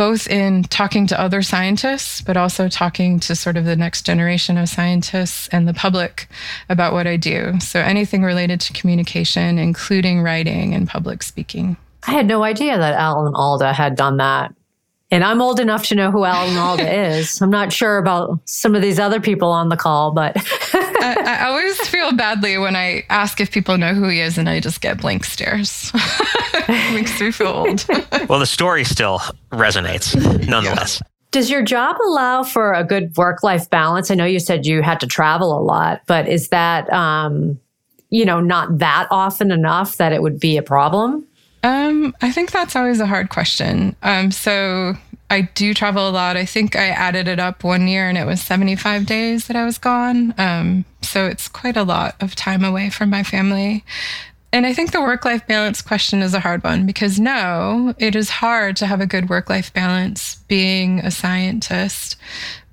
both 0.00 0.26
in 0.28 0.62
talking 0.62 1.06
to 1.06 1.20
other 1.20 1.42
scientists, 1.42 2.22
but 2.22 2.34
also 2.34 2.70
talking 2.70 3.20
to 3.20 3.36
sort 3.36 3.58
of 3.58 3.66
the 3.66 3.76
next 3.76 4.06
generation 4.06 4.56
of 4.56 4.66
scientists 4.66 5.46
and 5.48 5.68
the 5.68 5.74
public 5.74 6.26
about 6.70 6.94
what 6.94 7.06
I 7.06 7.18
do. 7.18 7.60
So 7.60 7.80
anything 7.80 8.22
related 8.22 8.62
to 8.62 8.72
communication, 8.72 9.58
including 9.58 10.22
writing 10.22 10.72
and 10.72 10.88
public 10.88 11.22
speaking. 11.22 11.76
I 12.06 12.12
had 12.12 12.26
no 12.26 12.42
idea 12.42 12.78
that 12.78 12.94
Alan 12.94 13.34
Alda 13.34 13.74
had 13.74 13.94
done 13.94 14.16
that. 14.16 14.54
And 15.12 15.24
I'm 15.24 15.42
old 15.42 15.58
enough 15.58 15.86
to 15.88 15.96
know 15.96 16.10
who 16.12 16.24
Alan 16.24 16.56
Alda 16.56 17.16
is. 17.16 17.40
I'm 17.42 17.50
not 17.50 17.72
sure 17.72 17.98
about 17.98 18.40
some 18.44 18.74
of 18.74 18.82
these 18.82 18.98
other 18.98 19.20
people 19.20 19.50
on 19.50 19.68
the 19.68 19.76
call, 19.76 20.12
but 20.12 20.36
I, 20.72 21.16
I, 21.40 21.46
always 21.48 21.80
feel 21.88 22.12
badly 22.12 22.58
when 22.58 22.76
I 22.76 23.04
ask 23.10 23.40
if 23.40 23.50
people 23.50 23.76
know 23.76 23.92
who 23.92 24.08
he 24.08 24.20
is 24.20 24.38
and 24.38 24.48
I 24.48 24.60
just 24.60 24.80
get 24.80 25.00
blank 25.00 25.24
stares. 25.24 25.92
makes 26.68 27.20
me 27.20 27.32
feel 27.32 27.48
old. 27.48 27.84
well, 28.28 28.38
the 28.38 28.46
story 28.46 28.84
still 28.84 29.18
resonates 29.50 30.14
nonetheless. 30.46 31.02
Does 31.32 31.50
your 31.50 31.62
job 31.62 31.96
allow 32.06 32.42
for 32.42 32.72
a 32.72 32.84
good 32.84 33.16
work 33.16 33.42
life 33.42 33.68
balance? 33.70 34.10
I 34.10 34.14
know 34.14 34.24
you 34.24 34.40
said 34.40 34.66
you 34.66 34.82
had 34.82 35.00
to 35.00 35.06
travel 35.06 35.56
a 35.56 35.62
lot, 35.62 36.02
but 36.06 36.28
is 36.28 36.48
that, 36.48 36.92
um, 36.92 37.58
you 38.10 38.24
know, 38.24 38.40
not 38.40 38.78
that 38.78 39.06
often 39.10 39.52
enough 39.52 39.96
that 39.96 40.12
it 40.12 40.22
would 40.22 40.40
be 40.40 40.56
a 40.56 40.62
problem? 40.62 41.24
Um, 41.62 42.14
I 42.22 42.32
think 42.32 42.50
that's 42.50 42.76
always 42.76 43.00
a 43.00 43.06
hard 43.06 43.28
question. 43.28 43.96
Um, 44.02 44.30
so 44.30 44.94
I 45.28 45.42
do 45.42 45.74
travel 45.74 46.08
a 46.08 46.10
lot. 46.10 46.36
I 46.36 46.44
think 46.44 46.74
I 46.74 46.88
added 46.88 47.28
it 47.28 47.38
up 47.38 47.62
one 47.62 47.86
year 47.86 48.08
and 48.08 48.18
it 48.18 48.26
was 48.26 48.40
75 48.40 49.06
days 49.06 49.46
that 49.46 49.56
I 49.56 49.64
was 49.64 49.78
gone. 49.78 50.34
Um, 50.38 50.84
so 51.02 51.26
it's 51.26 51.48
quite 51.48 51.76
a 51.76 51.84
lot 51.84 52.16
of 52.20 52.34
time 52.34 52.64
away 52.64 52.90
from 52.90 53.10
my 53.10 53.22
family. 53.22 53.84
And 54.52 54.66
I 54.66 54.72
think 54.72 54.90
the 54.90 55.00
work 55.00 55.24
life 55.24 55.46
balance 55.46 55.80
question 55.80 56.22
is 56.22 56.34
a 56.34 56.40
hard 56.40 56.64
one 56.64 56.84
because 56.84 57.20
no, 57.20 57.94
it 57.98 58.16
is 58.16 58.30
hard 58.30 58.76
to 58.78 58.86
have 58.86 59.00
a 59.00 59.06
good 59.06 59.28
work 59.28 59.48
life 59.48 59.72
balance 59.72 60.36
being 60.48 60.98
a 61.00 61.10
scientist, 61.12 62.16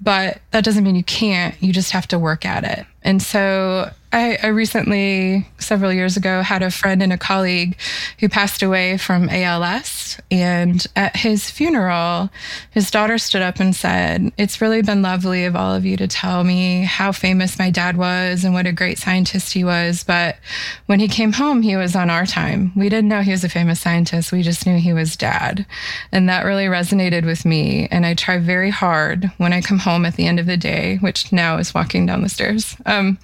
but 0.01 0.41
that 0.51 0.63
doesn't 0.63 0.83
mean 0.83 0.95
you 0.95 1.03
can't. 1.03 1.55
You 1.61 1.71
just 1.71 1.91
have 1.91 2.07
to 2.07 2.17
work 2.17 2.45
at 2.45 2.63
it. 2.63 2.87
And 3.03 3.21
so 3.21 3.91
I, 4.13 4.37
I, 4.41 4.47
recently, 4.47 5.45
several 5.59 5.91
years 5.91 6.15
ago, 6.15 6.41
had 6.41 6.63
a 6.63 6.71
friend 6.71 7.03
and 7.03 7.11
a 7.11 7.17
colleague 7.17 7.77
who 8.19 8.29
passed 8.29 8.63
away 8.63 8.97
from 8.97 9.27
ALS. 9.29 10.17
And 10.31 10.85
at 10.95 11.17
his 11.17 11.49
funeral, 11.49 12.29
his 12.71 12.89
daughter 12.89 13.17
stood 13.17 13.41
up 13.41 13.59
and 13.59 13.75
said, 13.75 14.31
It's 14.37 14.61
really 14.61 14.81
been 14.81 15.01
lovely 15.01 15.43
of 15.43 15.57
all 15.57 15.75
of 15.75 15.85
you 15.85 15.97
to 15.97 16.07
tell 16.07 16.45
me 16.45 16.83
how 16.83 17.11
famous 17.11 17.59
my 17.59 17.69
dad 17.69 17.97
was 17.97 18.45
and 18.45 18.53
what 18.53 18.65
a 18.65 18.71
great 18.71 18.97
scientist 18.97 19.53
he 19.53 19.65
was. 19.65 20.05
But 20.05 20.37
when 20.85 21.01
he 21.01 21.09
came 21.09 21.33
home, 21.33 21.61
he 21.61 21.75
was 21.75 21.95
on 21.95 22.09
our 22.09 22.25
time. 22.25 22.71
We 22.77 22.87
didn't 22.87 23.09
know 23.09 23.21
he 23.21 23.31
was 23.31 23.43
a 23.43 23.49
famous 23.49 23.81
scientist, 23.81 24.31
we 24.31 24.41
just 24.41 24.65
knew 24.65 24.77
he 24.77 24.93
was 24.93 25.17
dad. 25.17 25.65
And 26.13 26.29
that 26.29 26.45
really 26.45 26.65
resonated 26.65 27.25
with 27.25 27.45
me. 27.45 27.87
And 27.91 28.05
I 28.05 28.13
try 28.13 28.37
very 28.37 28.69
hard 28.69 29.31
when 29.37 29.51
I 29.51 29.61
come 29.61 29.79
home 29.79 30.05
at 30.05 30.15
the 30.15 30.27
end 30.27 30.39
of 30.39 30.45
the 30.45 30.57
day, 30.57 30.97
which 30.97 31.31
now 31.33 31.57
is 31.57 31.73
walking 31.73 32.05
down 32.05 32.21
the 32.21 32.29
stairs. 32.29 32.77
Um, 32.85 33.19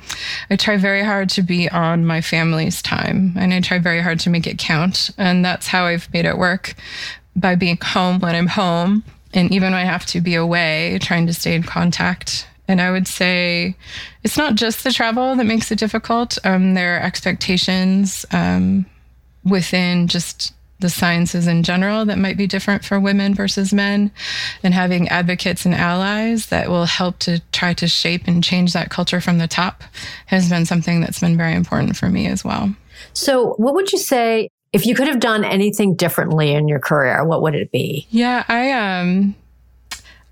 I 0.49 0.57
try 0.57 0.77
very 0.83 1.03
hard 1.03 1.29
to 1.29 1.41
be 1.41 1.69
on 1.69 2.05
my 2.05 2.21
family's 2.21 2.81
time 2.81 3.33
and 3.37 3.53
I 3.53 3.61
try 3.61 3.79
very 3.79 4.01
hard 4.01 4.19
to 4.19 4.29
make 4.29 4.45
it 4.45 4.57
count. 4.59 5.09
And 5.17 5.43
that's 5.43 5.65
how 5.65 5.85
I've 5.85 6.13
made 6.13 6.25
it 6.25 6.37
work 6.37 6.75
by 7.35 7.55
being 7.55 7.79
home 7.81 8.19
when 8.19 8.35
I'm 8.35 8.47
home. 8.47 9.03
And 9.33 9.51
even 9.51 9.71
when 9.71 9.81
I 9.81 9.85
have 9.85 10.05
to 10.07 10.21
be 10.21 10.35
away, 10.35 10.99
trying 11.01 11.25
to 11.27 11.33
stay 11.33 11.55
in 11.55 11.63
contact. 11.63 12.47
And 12.67 12.81
I 12.81 12.91
would 12.91 13.07
say 13.07 13.75
it's 14.23 14.37
not 14.37 14.55
just 14.55 14.83
the 14.83 14.91
travel 14.91 15.35
that 15.35 15.45
makes 15.45 15.71
it 15.71 15.79
difficult. 15.79 16.37
Um, 16.43 16.73
there 16.73 16.97
are 16.97 16.99
expectations 17.01 18.25
um, 18.31 18.85
within 19.43 20.07
just 20.07 20.53
the 20.83 20.89
sciences 20.89 21.47
in 21.47 21.63
general 21.63 22.05
that 22.05 22.19
might 22.19 22.37
be 22.37 22.45
different 22.45 22.83
for 22.85 22.99
women 22.99 23.33
versus 23.33 23.73
men, 23.73 24.11
and 24.61 24.73
having 24.73 25.07
advocates 25.07 25.65
and 25.65 25.73
allies 25.73 26.47
that 26.47 26.69
will 26.69 26.85
help 26.85 27.17
to 27.19 27.41
try 27.51 27.73
to 27.73 27.87
shape 27.87 28.27
and 28.27 28.43
change 28.43 28.73
that 28.73 28.91
culture 28.91 29.21
from 29.21 29.39
the 29.39 29.47
top 29.47 29.81
has 30.27 30.49
been 30.49 30.65
something 30.65 31.01
that's 31.01 31.21
been 31.21 31.37
very 31.37 31.55
important 31.55 31.95
for 31.95 32.09
me 32.09 32.27
as 32.27 32.43
well. 32.43 32.75
So, 33.13 33.53
what 33.53 33.73
would 33.73 33.91
you 33.91 33.97
say 33.97 34.49
if 34.73 34.85
you 34.85 34.93
could 34.93 35.07
have 35.07 35.19
done 35.19 35.45
anything 35.45 35.95
differently 35.95 36.51
in 36.51 36.67
your 36.67 36.79
career? 36.79 37.23
What 37.23 37.41
would 37.41 37.55
it 37.55 37.71
be? 37.71 38.05
Yeah, 38.09 38.43
I 38.47 38.71
um 38.71 39.35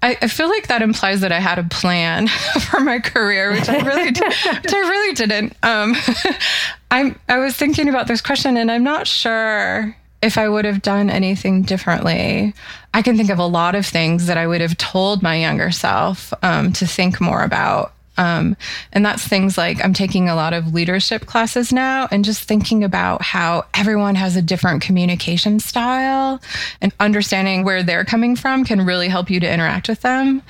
I, 0.03 0.17
I, 0.19 0.27
feel 0.27 0.49
like 0.49 0.67
that 0.67 0.81
implies 0.81 1.21
that 1.21 1.31
I 1.31 1.39
had 1.39 1.59
a 1.59 1.63
plan 1.63 2.27
for 2.71 2.79
my 2.79 2.99
career, 2.99 3.51
which 3.51 3.69
I 3.69 3.77
really, 3.85 4.11
did, 4.11 4.23
which 4.63 4.73
I 4.73 4.79
really 4.79 5.13
didn't. 5.13 5.55
Um, 5.61 5.95
I'm, 6.91 7.19
I 7.29 7.37
was 7.37 7.55
thinking 7.55 7.87
about 7.87 8.07
this 8.07 8.19
question, 8.19 8.57
and 8.57 8.71
I'm 8.71 8.83
not 8.83 9.05
sure 9.05 9.95
if 10.21 10.37
I 10.37 10.47
would 10.47 10.65
have 10.65 10.81
done 10.81 11.09
anything 11.09 11.63
differently. 11.63 12.53
I 12.93 13.01
can 13.01 13.17
think 13.17 13.29
of 13.29 13.39
a 13.39 13.45
lot 13.45 13.75
of 13.75 13.85
things 13.85 14.27
that 14.27 14.37
I 14.37 14.47
would 14.47 14.61
have 14.61 14.77
told 14.77 15.23
my 15.23 15.35
younger 15.37 15.71
self 15.71 16.33
um, 16.43 16.73
to 16.73 16.85
think 16.85 17.19
more 17.19 17.43
about. 17.43 17.93
Um, 18.17 18.57
and 18.91 19.05
that's 19.05 19.27
things 19.27 19.57
like 19.57 19.83
I'm 19.83 19.93
taking 19.93 20.29
a 20.29 20.35
lot 20.35 20.53
of 20.53 20.73
leadership 20.73 21.25
classes 21.25 21.71
now 21.71 22.07
and 22.11 22.25
just 22.25 22.43
thinking 22.43 22.83
about 22.83 23.21
how 23.21 23.65
everyone 23.73 24.15
has 24.15 24.35
a 24.35 24.41
different 24.41 24.83
communication 24.83 25.59
style 25.59 26.41
and 26.81 26.93
understanding 26.99 27.63
where 27.63 27.81
they're 27.81 28.05
coming 28.05 28.35
from 28.35 28.65
can 28.65 28.85
really 28.85 29.07
help 29.07 29.29
you 29.29 29.39
to 29.39 29.51
interact 29.51 29.87
with 29.87 30.01
them. 30.01 30.43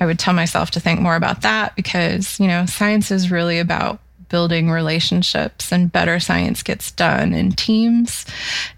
I 0.00 0.06
would 0.06 0.18
tell 0.18 0.34
myself 0.34 0.72
to 0.72 0.80
think 0.80 1.00
more 1.00 1.16
about 1.16 1.42
that 1.42 1.76
because, 1.76 2.38
you 2.40 2.48
know, 2.48 2.66
science 2.66 3.10
is 3.10 3.30
really 3.30 3.58
about 3.58 4.00
building 4.34 4.68
relationships 4.68 5.70
and 5.70 5.92
better 5.92 6.18
science 6.18 6.64
gets 6.64 6.90
done 6.90 7.32
in 7.32 7.52
teams. 7.52 8.26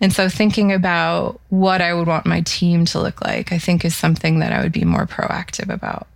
And 0.02 0.12
so 0.12 0.28
thinking 0.28 0.70
about 0.70 1.40
what 1.48 1.80
I 1.80 1.94
would 1.94 2.06
want 2.06 2.26
my 2.26 2.42
team 2.42 2.84
to 2.84 3.00
look 3.00 3.22
like, 3.22 3.52
I 3.52 3.58
think 3.58 3.82
is 3.82 3.96
something 3.96 4.40
that 4.40 4.52
I 4.52 4.60
would 4.62 4.70
be 4.70 4.84
more 4.84 5.06
proactive 5.06 5.72
about. 5.72 6.08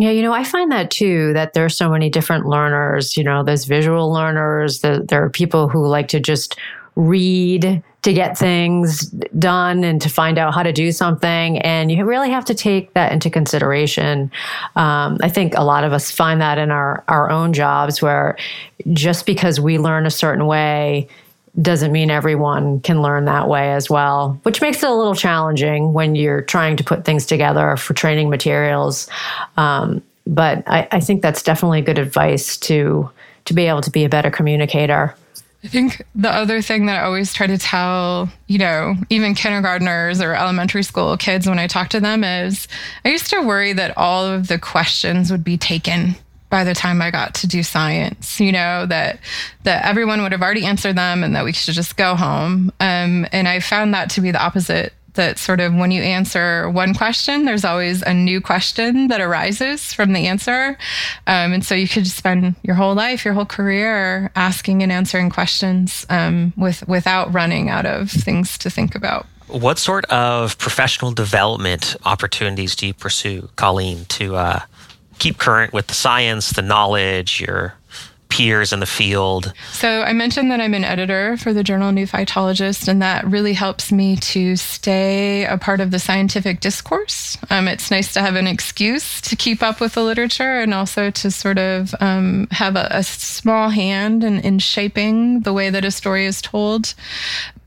Yeah, 0.00 0.10
you 0.10 0.20
know, 0.20 0.32
I 0.32 0.42
find 0.42 0.72
that 0.72 0.90
too, 0.90 1.32
that 1.34 1.52
there's 1.52 1.76
so 1.76 1.88
many 1.88 2.10
different 2.10 2.46
learners. 2.46 3.16
You 3.16 3.22
know, 3.22 3.44
there's 3.44 3.66
visual 3.66 4.12
learners, 4.12 4.80
there, 4.80 4.98
there 4.98 5.22
are 5.22 5.30
people 5.30 5.68
who 5.68 5.86
like 5.86 6.08
to 6.08 6.18
just 6.18 6.58
read 6.96 7.80
to 8.08 8.14
get 8.14 8.38
things 8.38 9.02
done 9.38 9.84
and 9.84 10.00
to 10.00 10.08
find 10.08 10.38
out 10.38 10.54
how 10.54 10.62
to 10.62 10.72
do 10.72 10.92
something. 10.92 11.58
And 11.58 11.92
you 11.92 12.06
really 12.06 12.30
have 12.30 12.46
to 12.46 12.54
take 12.54 12.94
that 12.94 13.12
into 13.12 13.28
consideration. 13.28 14.30
Um, 14.76 15.18
I 15.20 15.28
think 15.28 15.54
a 15.54 15.62
lot 15.62 15.84
of 15.84 15.92
us 15.92 16.10
find 16.10 16.40
that 16.40 16.56
in 16.56 16.70
our, 16.70 17.04
our 17.06 17.30
own 17.30 17.52
jobs 17.52 18.00
where 18.00 18.38
just 18.94 19.26
because 19.26 19.60
we 19.60 19.76
learn 19.76 20.06
a 20.06 20.10
certain 20.10 20.46
way, 20.46 21.06
doesn't 21.60 21.92
mean 21.92 22.10
everyone 22.10 22.80
can 22.80 23.02
learn 23.02 23.26
that 23.26 23.46
way 23.48 23.72
as 23.72 23.90
well, 23.90 24.38
which 24.44 24.62
makes 24.62 24.82
it 24.82 24.88
a 24.88 24.94
little 24.94 25.14
challenging 25.14 25.92
when 25.92 26.14
you're 26.14 26.42
trying 26.42 26.76
to 26.76 26.84
put 26.84 27.04
things 27.04 27.26
together 27.26 27.76
for 27.76 27.92
training 27.92 28.30
materials. 28.30 29.08
Um, 29.56 30.00
but 30.26 30.62
I, 30.66 30.88
I 30.92 31.00
think 31.00 31.20
that's 31.20 31.42
definitely 31.42 31.82
good 31.82 31.98
advice 31.98 32.56
to 32.58 33.10
to 33.46 33.54
be 33.54 33.66
able 33.66 33.80
to 33.80 33.90
be 33.90 34.04
a 34.04 34.08
better 34.08 34.30
communicator. 34.30 35.14
I 35.64 35.68
think 35.68 36.02
the 36.14 36.30
other 36.30 36.62
thing 36.62 36.86
that 36.86 37.02
I 37.02 37.04
always 37.04 37.32
try 37.32 37.48
to 37.48 37.58
tell, 37.58 38.30
you 38.46 38.58
know, 38.58 38.94
even 39.10 39.34
kindergartners 39.34 40.20
or 40.20 40.34
elementary 40.34 40.84
school 40.84 41.16
kids 41.16 41.48
when 41.48 41.58
I 41.58 41.66
talk 41.66 41.88
to 41.90 42.00
them 42.00 42.22
is 42.22 42.68
I 43.04 43.08
used 43.08 43.30
to 43.30 43.42
worry 43.42 43.72
that 43.72 43.96
all 43.96 44.24
of 44.24 44.46
the 44.46 44.58
questions 44.58 45.32
would 45.32 45.42
be 45.42 45.56
taken 45.56 46.14
by 46.48 46.64
the 46.64 46.74
time 46.74 47.02
I 47.02 47.10
got 47.10 47.34
to 47.34 47.46
do 47.46 47.62
science, 47.62 48.40
you 48.40 48.52
know, 48.52 48.86
that 48.86 49.18
that 49.64 49.84
everyone 49.84 50.22
would 50.22 50.32
have 50.32 50.42
already 50.42 50.64
answered 50.64 50.96
them 50.96 51.24
and 51.24 51.34
that 51.34 51.44
we 51.44 51.52
should 51.52 51.74
just 51.74 51.96
go 51.96 52.14
home. 52.14 52.72
Um, 52.80 53.26
and 53.32 53.48
I 53.48 53.60
found 53.60 53.94
that 53.94 54.10
to 54.10 54.20
be 54.20 54.30
the 54.30 54.42
opposite. 54.42 54.92
That 55.18 55.36
sort 55.36 55.58
of 55.58 55.74
when 55.74 55.90
you 55.90 56.00
answer 56.00 56.70
one 56.70 56.94
question, 56.94 57.44
there's 57.44 57.64
always 57.64 58.02
a 58.02 58.14
new 58.14 58.40
question 58.40 59.08
that 59.08 59.20
arises 59.20 59.92
from 59.92 60.12
the 60.12 60.28
answer. 60.28 60.78
Um, 61.26 61.52
and 61.52 61.64
so 61.64 61.74
you 61.74 61.88
could 61.88 62.06
spend 62.06 62.54
your 62.62 62.76
whole 62.76 62.94
life, 62.94 63.24
your 63.24 63.34
whole 63.34 63.44
career 63.44 64.30
asking 64.36 64.84
and 64.84 64.92
answering 64.92 65.28
questions 65.28 66.06
um, 66.08 66.52
with 66.56 66.86
without 66.86 67.34
running 67.34 67.68
out 67.68 67.84
of 67.84 68.12
things 68.12 68.56
to 68.58 68.70
think 68.70 68.94
about. 68.94 69.26
What 69.48 69.78
sort 69.78 70.04
of 70.04 70.56
professional 70.58 71.10
development 71.10 71.96
opportunities 72.04 72.76
do 72.76 72.86
you 72.86 72.94
pursue, 72.94 73.48
Colleen, 73.56 74.04
to 74.10 74.36
uh, 74.36 74.60
keep 75.18 75.38
current 75.38 75.72
with 75.72 75.88
the 75.88 75.94
science, 75.94 76.50
the 76.50 76.62
knowledge, 76.62 77.40
your 77.40 77.74
peers 78.38 78.72
in 78.72 78.78
the 78.78 78.86
field. 78.86 79.52
So 79.72 80.02
I 80.02 80.12
mentioned 80.12 80.52
that 80.52 80.60
I'm 80.60 80.72
an 80.72 80.84
editor 80.84 81.36
for 81.38 81.52
the 81.52 81.64
journal 81.64 81.90
New 81.90 82.06
Phytologist, 82.06 82.86
and 82.86 83.02
that 83.02 83.26
really 83.26 83.52
helps 83.52 83.90
me 83.90 84.14
to 84.16 84.54
stay 84.54 85.44
a 85.44 85.58
part 85.58 85.80
of 85.80 85.90
the 85.90 85.98
scientific 85.98 86.60
discourse. 86.60 87.36
Um, 87.50 87.66
it's 87.66 87.90
nice 87.90 88.12
to 88.12 88.20
have 88.20 88.36
an 88.36 88.46
excuse 88.46 89.20
to 89.22 89.34
keep 89.34 89.60
up 89.60 89.80
with 89.80 89.94
the 89.94 90.04
literature 90.04 90.60
and 90.60 90.72
also 90.72 91.10
to 91.10 91.32
sort 91.32 91.58
of 91.58 91.92
um, 91.98 92.46
have 92.52 92.76
a, 92.76 92.86
a, 92.92 93.02
small 93.02 93.70
hand 93.70 94.22
in, 94.22 94.38
in 94.40 94.60
shaping 94.60 95.40
the 95.40 95.52
way 95.52 95.70
that 95.70 95.84
a 95.84 95.90
story 95.90 96.24
is 96.24 96.40
told 96.40 96.94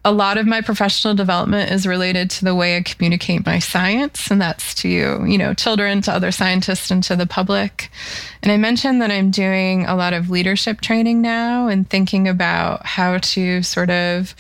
a 0.04 0.12
lot 0.12 0.40
of 0.40 0.48
my 0.48 0.62
professional 0.62 1.14
development 1.14 1.72
is 1.72 1.86
related 1.86 2.30
to 2.32 2.46
the 2.46 2.56
way 2.56 2.76
I 2.76 2.82
communicate 2.82 3.46
my 3.46 3.60
science, 3.60 4.32
and 4.32 4.42
that's 4.42 4.74
to 4.76 4.90
you 4.90 5.24
you 5.26 5.38
know 5.38 5.54
children, 5.54 6.02
to 6.02 6.12
other 6.12 6.32
scientists, 6.32 6.90
and 6.90 7.04
to 7.04 7.16
the 7.16 7.28
public. 7.28 7.92
And 8.42 8.52
I 8.52 8.58
mentioned 8.58 9.02
that 9.02 9.12
I'm 9.12 9.30
doing 9.30 9.86
a 9.86 9.96
lot 9.96 10.14
of 10.14 10.32
leadership 10.32 10.82
training 10.82 11.22
now 11.22 11.68
and 11.68 11.88
thinking 11.88 12.28
about 12.28 12.86
how 12.86 13.20
to 13.20 13.62
sort 13.62 13.92
of 13.92 14.34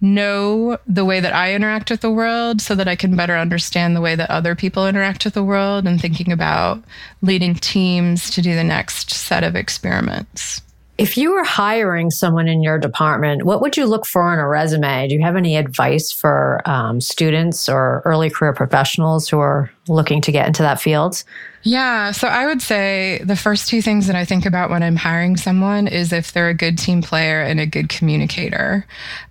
know 0.00 0.76
the 0.86 1.04
way 1.04 1.20
that 1.20 1.32
I 1.32 1.54
interact 1.54 1.90
with 1.90 2.00
the 2.00 2.10
world 2.10 2.60
so 2.60 2.74
that 2.74 2.88
I 2.88 2.96
can 2.96 3.16
better 3.16 3.36
understand 3.36 3.94
the 3.94 4.00
way 4.00 4.14
that 4.16 4.30
other 4.30 4.54
people 4.54 4.86
interact 4.88 5.24
with 5.24 5.34
the 5.34 5.44
world, 5.44 5.86
and 5.86 6.00
thinking 6.00 6.32
about 6.32 6.82
leading 7.22 7.54
teams 7.54 8.28
to 8.30 8.42
do 8.42 8.56
the 8.56 8.64
next 8.64 9.10
set 9.10 9.44
of 9.44 9.54
experiments. 9.54 10.62
If 10.98 11.18
you 11.18 11.32
were 11.32 11.44
hiring 11.44 12.10
someone 12.10 12.48
in 12.48 12.62
your 12.62 12.78
department, 12.78 13.44
what 13.44 13.60
would 13.60 13.76
you 13.76 13.84
look 13.84 14.06
for 14.06 14.32
in 14.32 14.38
a 14.38 14.48
resume? 14.48 15.08
Do 15.08 15.14
you 15.14 15.20
have 15.20 15.36
any 15.36 15.56
advice 15.56 16.10
for 16.10 16.62
um, 16.64 17.02
students 17.02 17.68
or 17.68 18.00
early 18.06 18.30
career 18.30 18.54
professionals 18.54 19.28
who 19.28 19.38
are 19.38 19.70
looking 19.88 20.22
to 20.22 20.32
get 20.32 20.46
into 20.46 20.62
that 20.62 20.80
field? 20.80 21.22
Yeah. 21.66 22.12
So 22.12 22.28
I 22.28 22.46
would 22.46 22.62
say 22.62 23.20
the 23.24 23.34
first 23.34 23.68
two 23.68 23.82
things 23.82 24.06
that 24.06 24.14
I 24.14 24.24
think 24.24 24.46
about 24.46 24.70
when 24.70 24.84
I'm 24.84 24.94
hiring 24.94 25.36
someone 25.36 25.88
is 25.88 26.12
if 26.12 26.30
they're 26.30 26.48
a 26.48 26.54
good 26.54 26.78
team 26.78 27.02
player 27.02 27.42
and 27.42 27.58
a 27.58 27.66
good 27.66 27.88
communicator. 27.88 28.86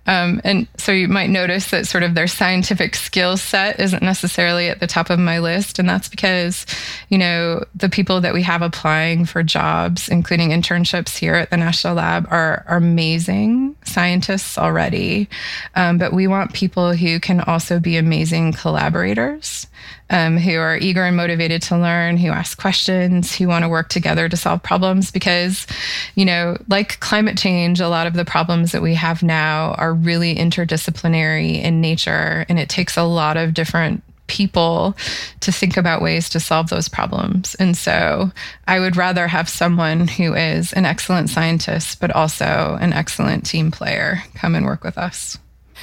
Um, 0.06 0.42
and 0.44 0.68
so 0.76 0.92
you 0.92 1.08
might 1.08 1.30
notice 1.30 1.70
that 1.70 1.86
sort 1.86 2.02
of 2.02 2.14
their 2.14 2.26
scientific 2.26 2.94
skill 2.94 3.38
set 3.38 3.80
isn't 3.80 4.02
necessarily 4.02 4.68
at 4.68 4.80
the 4.80 4.86
top 4.86 5.08
of 5.08 5.18
my 5.18 5.38
list. 5.38 5.78
And 5.78 5.88
that's 5.88 6.10
because, 6.10 6.66
you 7.08 7.16
know, 7.16 7.64
the 7.74 7.88
people 7.88 8.20
that 8.20 8.34
we 8.34 8.42
have 8.42 8.60
applying 8.60 9.24
for 9.24 9.42
jobs, 9.42 10.10
including 10.10 10.50
internships 10.50 11.16
here 11.16 11.36
at 11.36 11.48
the 11.48 11.56
National 11.56 11.94
Lab, 11.94 12.26
are, 12.30 12.66
are 12.68 12.76
amazing 12.76 13.74
scientists 13.86 14.58
already. 14.58 15.26
Um, 15.74 15.96
but 15.96 16.12
we 16.12 16.26
want 16.26 16.52
people 16.52 16.92
who 16.92 17.18
can 17.18 17.40
also 17.40 17.80
be 17.80 17.96
amazing 17.96 18.52
collaborators 18.52 19.68
um, 20.10 20.36
who 20.36 20.56
are 20.58 20.76
eager 20.76 21.04
and 21.04 21.16
motivated 21.16 21.62
to 21.62 21.78
learn, 21.78 22.16
who 22.16 22.28
ask 22.28 22.58
questions, 22.58 23.34
who 23.34 23.48
want 23.48 23.64
to 23.64 23.68
work 23.68 23.88
together 23.88 24.28
to 24.28 24.36
solve 24.36 24.62
problems. 24.62 25.10
Because, 25.10 25.66
you 26.14 26.24
know, 26.24 26.56
like 26.68 27.00
climate 27.00 27.38
change, 27.38 27.80
a 27.80 27.88
lot 27.88 28.06
of 28.06 28.14
the 28.14 28.24
problems 28.24 28.72
that 28.72 28.82
we 28.82 28.94
have 28.94 29.22
now 29.22 29.74
are 29.78 29.94
really 29.94 30.34
interdisciplinary 30.34 31.62
in 31.62 31.80
nature, 31.80 32.46
and 32.48 32.58
it 32.58 32.68
takes 32.68 32.96
a 32.96 33.02
lot 33.02 33.36
of 33.36 33.54
different 33.54 34.02
people 34.28 34.96
to 35.40 35.52
think 35.52 35.76
about 35.76 36.02
ways 36.02 36.28
to 36.28 36.40
solve 36.40 36.68
those 36.68 36.88
problems. 36.88 37.54
And 37.56 37.76
so 37.76 38.30
I 38.66 38.80
would 38.80 38.96
rather 38.96 39.28
have 39.28 39.48
someone 39.48 40.08
who 40.08 40.34
is 40.34 40.72
an 40.72 40.84
excellent 40.84 41.30
scientist, 41.30 42.00
but 42.00 42.10
also 42.10 42.76
an 42.80 42.92
excellent 42.92 43.46
team 43.46 43.70
player 43.70 44.22
come 44.34 44.54
and 44.54 44.66
work 44.66 44.82
with 44.82 44.98
us. 44.98 45.38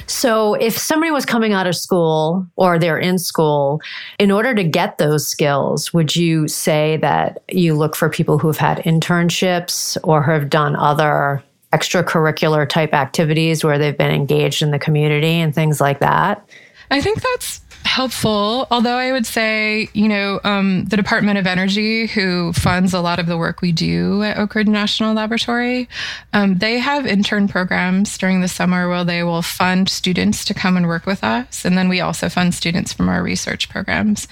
So, 0.06 0.54
if 0.54 0.76
somebody 0.76 1.10
was 1.10 1.24
coming 1.24 1.52
out 1.52 1.66
of 1.66 1.76
school 1.76 2.46
or 2.56 2.78
they're 2.78 2.98
in 2.98 3.18
school, 3.18 3.80
in 4.18 4.30
order 4.30 4.54
to 4.54 4.64
get 4.64 4.98
those 4.98 5.26
skills, 5.26 5.92
would 5.94 6.14
you 6.16 6.48
say 6.48 6.98
that 6.98 7.42
you 7.50 7.74
look 7.74 7.96
for 7.96 8.08
people 8.08 8.38
who 8.38 8.48
have 8.48 8.56
had 8.56 8.78
internships 8.78 9.96
or 10.02 10.22
have 10.22 10.50
done 10.50 10.76
other 10.76 11.42
extracurricular 11.72 12.68
type 12.68 12.94
activities 12.94 13.64
where 13.64 13.78
they've 13.78 13.98
been 13.98 14.12
engaged 14.12 14.62
in 14.62 14.70
the 14.70 14.78
community 14.78 15.32
and 15.32 15.54
things 15.54 15.80
like 15.80 15.98
that? 16.00 16.48
I 16.90 17.00
think 17.00 17.22
that's 17.22 17.60
helpful. 17.84 18.66
Although 18.70 18.96
I 18.96 19.12
would 19.12 19.26
say, 19.26 19.88
you 19.92 20.08
know, 20.08 20.40
um, 20.44 20.84
the 20.86 20.96
Department 20.96 21.38
of 21.38 21.46
Energy, 21.46 22.06
who 22.06 22.52
funds 22.52 22.92
a 22.92 23.00
lot 23.00 23.18
of 23.18 23.26
the 23.26 23.36
work 23.36 23.60
we 23.60 23.72
do 23.72 24.22
at 24.22 24.38
Oak 24.38 24.54
Ridge 24.54 24.68
National 24.68 25.14
Laboratory, 25.14 25.88
um, 26.32 26.56
they 26.56 26.78
have 26.78 27.06
intern 27.06 27.48
programs 27.48 28.18
during 28.18 28.40
the 28.40 28.48
summer 28.48 28.88
where 28.88 29.04
they 29.04 29.22
will 29.22 29.42
fund 29.42 29.88
students 29.88 30.44
to 30.46 30.54
come 30.54 30.76
and 30.76 30.86
work 30.86 31.06
with 31.06 31.22
us. 31.22 31.64
And 31.64 31.78
then 31.78 31.88
we 31.88 32.00
also 32.00 32.28
fund 32.28 32.54
students 32.54 32.92
from 32.92 33.08
our 33.08 33.22
research 33.22 33.68
programs. 33.68 34.28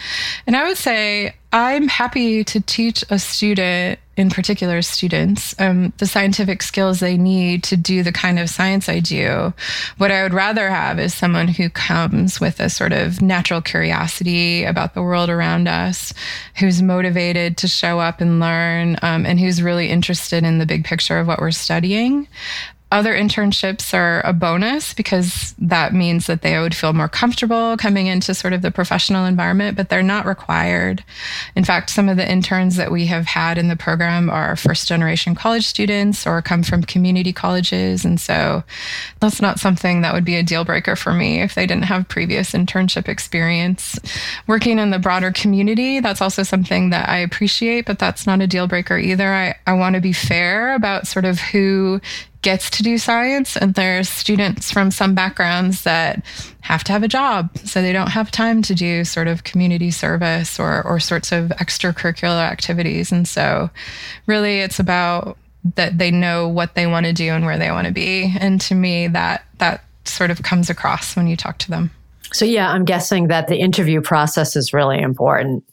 And 0.46 0.56
I 0.56 0.66
would 0.66 0.78
say, 0.78 1.34
I'm 1.52 1.88
happy 1.88 2.44
to 2.44 2.60
teach 2.60 3.04
a 3.10 3.18
student 3.18 3.98
in 4.16 4.28
particular 4.28 4.82
students, 4.82 5.54
um, 5.58 5.92
the 5.96 6.06
scientific 6.06 6.62
skills 6.62 7.00
they 7.00 7.16
need 7.16 7.64
to 7.64 7.76
do 7.76 8.02
the 8.02 8.12
kind 8.12 8.38
of 8.38 8.50
science 8.50 8.88
I 8.88 9.00
do. 9.00 9.54
What 9.96 10.10
I 10.10 10.22
would 10.22 10.34
rather 10.34 10.68
have 10.68 10.98
is 10.98 11.14
someone 11.14 11.48
who 11.48 11.70
comes 11.70 12.38
with 12.38 12.60
a 12.60 12.68
sort 12.68 12.92
of 12.92 13.22
natural 13.22 13.62
curiosity 13.62 14.64
about 14.64 14.92
the 14.94 15.02
world 15.02 15.30
around 15.30 15.66
us, 15.66 16.12
who's 16.58 16.82
motivated 16.82 17.56
to 17.58 17.68
show 17.68 18.00
up 18.00 18.20
and 18.20 18.38
learn, 18.38 18.96
um, 19.00 19.24
and 19.24 19.40
who's 19.40 19.62
really 19.62 19.88
interested 19.88 20.44
in 20.44 20.58
the 20.58 20.66
big 20.66 20.84
picture 20.84 21.18
of 21.18 21.26
what 21.26 21.40
we're 21.40 21.50
studying. 21.50 22.28
Other 22.92 23.14
internships 23.14 23.94
are 23.94 24.20
a 24.20 24.34
bonus 24.34 24.92
because 24.92 25.54
that 25.56 25.94
means 25.94 26.26
that 26.26 26.42
they 26.42 26.58
would 26.58 26.76
feel 26.76 26.92
more 26.92 27.08
comfortable 27.08 27.74
coming 27.78 28.06
into 28.06 28.34
sort 28.34 28.52
of 28.52 28.60
the 28.60 28.70
professional 28.70 29.24
environment, 29.24 29.78
but 29.78 29.88
they're 29.88 30.02
not 30.02 30.26
required. 30.26 31.02
In 31.56 31.64
fact, 31.64 31.88
some 31.88 32.10
of 32.10 32.18
the 32.18 32.30
interns 32.30 32.76
that 32.76 32.92
we 32.92 33.06
have 33.06 33.24
had 33.24 33.56
in 33.56 33.68
the 33.68 33.76
program 33.76 34.28
are 34.28 34.56
first 34.56 34.88
generation 34.88 35.34
college 35.34 35.64
students 35.64 36.26
or 36.26 36.42
come 36.42 36.62
from 36.62 36.82
community 36.82 37.32
colleges. 37.32 38.04
And 38.04 38.20
so 38.20 38.62
that's 39.20 39.40
not 39.40 39.58
something 39.58 40.02
that 40.02 40.12
would 40.12 40.26
be 40.26 40.36
a 40.36 40.42
deal 40.42 40.66
breaker 40.66 40.94
for 40.94 41.14
me 41.14 41.40
if 41.40 41.54
they 41.54 41.66
didn't 41.66 41.84
have 41.84 42.08
previous 42.08 42.52
internship 42.52 43.08
experience. 43.08 43.98
Working 44.46 44.78
in 44.78 44.90
the 44.90 44.98
broader 44.98 45.32
community, 45.32 46.00
that's 46.00 46.20
also 46.20 46.42
something 46.42 46.90
that 46.90 47.08
I 47.08 47.16
appreciate, 47.16 47.86
but 47.86 47.98
that's 47.98 48.26
not 48.26 48.42
a 48.42 48.46
deal 48.46 48.66
breaker 48.66 48.98
either. 48.98 49.32
I, 49.32 49.54
I 49.66 49.72
want 49.72 49.94
to 49.94 50.02
be 50.02 50.12
fair 50.12 50.74
about 50.74 51.06
sort 51.06 51.24
of 51.24 51.40
who 51.40 51.98
gets 52.42 52.68
to 52.70 52.82
do 52.82 52.98
science 52.98 53.56
and 53.56 53.74
there's 53.74 54.08
students 54.08 54.70
from 54.70 54.90
some 54.90 55.14
backgrounds 55.14 55.84
that 55.84 56.24
have 56.60 56.82
to 56.84 56.92
have 56.92 57.04
a 57.04 57.08
job 57.08 57.56
so 57.58 57.80
they 57.80 57.92
don't 57.92 58.10
have 58.10 58.30
time 58.30 58.62
to 58.62 58.74
do 58.74 59.04
sort 59.04 59.28
of 59.28 59.44
community 59.44 59.90
service 59.90 60.58
or 60.58 60.82
or 60.84 60.98
sorts 60.98 61.32
of 61.32 61.48
extracurricular 61.50 62.42
activities. 62.42 63.12
And 63.12 63.26
so 63.26 63.70
really 64.26 64.60
it's 64.60 64.80
about 64.80 65.38
that 65.76 65.98
they 65.98 66.10
know 66.10 66.48
what 66.48 66.74
they 66.74 66.88
want 66.88 67.06
to 67.06 67.12
do 67.12 67.30
and 67.30 67.44
where 67.44 67.58
they 67.58 67.70
want 67.70 67.86
to 67.86 67.92
be. 67.92 68.34
And 68.38 68.60
to 68.62 68.74
me 68.74 69.06
that 69.08 69.44
that 69.58 69.84
sort 70.04 70.32
of 70.32 70.42
comes 70.42 70.68
across 70.68 71.14
when 71.14 71.28
you 71.28 71.36
talk 71.36 71.58
to 71.58 71.70
them. 71.70 71.90
So 72.32 72.44
yeah 72.44 72.70
i'm 72.70 72.84
guessing 72.84 73.28
that 73.28 73.48
the 73.48 73.58
interview 73.58 74.00
process 74.00 74.56
is 74.56 74.72
really 74.72 74.98
important 74.98 75.64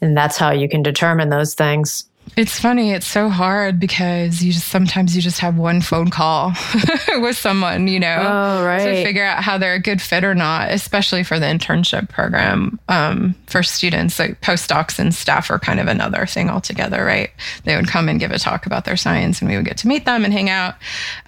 and 0.00 0.16
that's 0.16 0.36
how 0.36 0.52
you 0.52 0.68
can 0.68 0.82
determine 0.82 1.28
those 1.28 1.54
things 1.54 2.04
it's 2.36 2.58
funny. 2.58 2.92
It's 2.92 3.06
so 3.06 3.28
hard 3.28 3.78
because 3.78 4.42
you 4.42 4.52
just 4.52 4.68
sometimes 4.68 5.14
you 5.14 5.22
just 5.22 5.38
have 5.38 5.56
one 5.56 5.80
phone 5.80 6.10
call 6.10 6.52
with 7.16 7.36
someone, 7.36 7.86
you 7.86 8.00
know, 8.00 8.16
oh, 8.18 8.64
right. 8.64 8.82
to 8.82 9.04
figure 9.04 9.24
out 9.24 9.42
how 9.42 9.56
they're 9.56 9.74
a 9.74 9.80
good 9.80 10.02
fit 10.02 10.24
or 10.24 10.34
not, 10.34 10.72
especially 10.72 11.22
for 11.22 11.38
the 11.38 11.46
internship 11.46 12.08
program 12.08 12.80
um, 12.88 13.36
for 13.46 13.62
students. 13.62 14.18
Like 14.18 14.40
postdocs 14.40 14.98
and 14.98 15.14
staff 15.14 15.50
are 15.50 15.60
kind 15.60 15.78
of 15.78 15.86
another 15.86 16.26
thing 16.26 16.50
altogether, 16.50 17.04
right? 17.04 17.30
They 17.64 17.76
would 17.76 17.86
come 17.86 18.08
and 18.08 18.18
give 18.18 18.32
a 18.32 18.38
talk 18.38 18.66
about 18.66 18.84
their 18.84 18.96
science 18.96 19.40
and 19.40 19.48
we 19.48 19.56
would 19.56 19.66
get 19.66 19.78
to 19.78 19.88
meet 19.88 20.04
them 20.04 20.24
and 20.24 20.32
hang 20.32 20.50
out. 20.50 20.74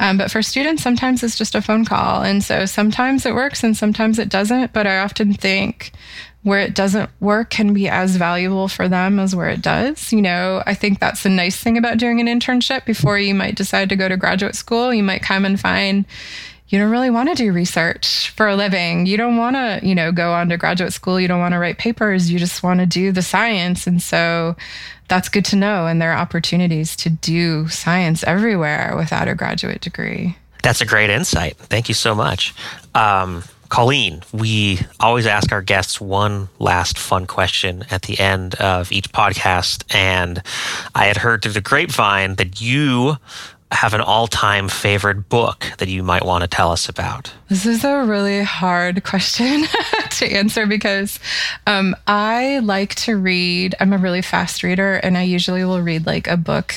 Um, 0.01 0.19
but 0.19 0.31
for 0.31 0.43
students, 0.43 0.83
sometimes 0.83 1.23
it's 1.23 1.39
just 1.39 1.55
a 1.55 1.63
phone 1.63 1.85
call. 1.85 2.23
And 2.23 2.43
so 2.43 2.67
sometimes 2.67 3.25
it 3.25 3.35
works 3.35 3.63
and 3.63 3.77
sometimes 3.77 4.19
it 4.19 4.29
doesn't. 4.29 4.73
But 4.73 4.89
I 4.89 4.99
often 4.99 5.35
think 5.35 5.93
where 6.47 6.61
it 6.61 6.77
doesn't 6.77 7.11
work 7.19 7.51
can 7.51 7.75
be 7.75 7.89
as 7.89 8.15
valuable 8.15 8.69
for 8.69 8.89
them 8.89 9.19
as 9.19 9.35
where 9.35 9.49
it 9.49 9.61
does. 9.61 10.13
You 10.13 10.23
know, 10.23 10.63
I 10.65 10.75
think 10.75 11.01
that's 11.01 11.25
the 11.25 11.29
nice 11.29 11.57
thing 11.57 11.77
about 11.77 11.99
doing 11.99 12.21
an 12.21 12.29
internship 12.29 12.85
before 12.85 13.19
you 13.19 13.35
might 13.35 13.57
decide 13.57 13.89
to 13.89 13.97
go 13.97 14.09
to 14.09 14.17
graduate 14.17 14.55
school. 14.55 14.95
You 14.95 15.03
might 15.03 15.23
come 15.23 15.45
and 15.45 15.59
find 15.59 16.05
you 16.69 16.79
don't 16.79 16.93
really 16.93 17.11
want 17.11 17.31
to 17.31 17.35
do 17.35 17.53
research 17.53 18.31
for 18.37 18.47
a 18.47 18.55
living. 18.55 19.07
You 19.07 19.17
don't 19.17 19.37
want 19.37 19.57
to, 19.57 19.81
you 19.83 19.93
know, 19.93 20.13
go 20.13 20.35
on 20.35 20.49
to 20.51 20.57
graduate 20.57 20.93
school. 20.93 21.19
You 21.19 21.27
don't 21.27 21.41
want 21.41 21.55
to 21.55 21.59
write 21.59 21.79
papers. 21.79 22.31
You 22.31 22.39
just 22.39 22.63
want 22.63 22.79
to 22.79 22.87
do 22.87 23.11
the 23.11 23.23
science. 23.23 23.89
And 23.89 24.01
so 24.01 24.55
that's 25.09 25.29
good 25.29 25.47
to 25.47 25.57
know. 25.57 25.89
And 25.89 26.01
there 26.01 26.13
are 26.13 26.19
opportunities 26.19 26.95
to 26.99 27.11
do 27.11 27.67
science 27.71 28.23
everywhere 28.23 28.95
without 28.97 29.27
a 29.27 29.35
graduate 29.35 29.81
degree. 29.81 30.39
That's 30.63 30.81
a 30.81 30.87
great 30.87 31.11
insight. 31.11 31.57
Thank 31.57 31.89
you 31.89 31.95
so 31.95 32.15
much. 32.15 32.55
Um, 32.95 33.43
Colleen, 33.69 34.23
we 34.33 34.81
always 35.01 35.27
ask 35.27 35.53
our 35.53 35.63
guests 35.63 36.01
one 36.01 36.49
last 36.59 36.99
fun 36.99 37.27
question 37.27 37.85
at 37.91 38.03
the 38.03 38.19
end 38.19 38.55
of 38.57 38.93
each 38.93 39.13
podcast. 39.13 39.85
And 39.95 40.43
I 40.95 41.07
had 41.07 41.17
heard 41.17 41.43
through 41.43 41.53
the 41.53 41.61
grapevine 41.61 42.37
that 42.37 42.61
you 42.61 43.17
have 43.73 43.95
an 43.95 44.01
all 44.01 44.27
time 44.27 44.69
favorite 44.69 45.29
book 45.29 45.67
that 45.79 45.89
you 45.89 46.03
might 46.03 46.25
want 46.25 46.43
to 46.43 46.49
tell 46.49 46.71
us 46.71 46.89
about? 46.89 47.33
This 47.49 47.67
is 47.67 47.85
a 47.85 48.05
really 48.05 48.43
hard 48.43 49.03
question 49.05 49.65
to 50.11 50.27
answer 50.27 50.67
because 50.67 51.19
um, 51.67 51.97
I 52.07 52.61
like 52.61 52.95
to 52.97 53.17
read. 53.17 53.75
I'm 53.81 53.93
a 53.93 53.99
really 53.99 54.23
fast 54.23 54.63
reader, 54.63 54.95
and 54.95 55.19
I 55.19 55.23
usually 55.23 55.65
will 55.65 55.83
read 55.83 56.07
like 56.07 56.29
a 56.29 56.37
book 56.37 56.75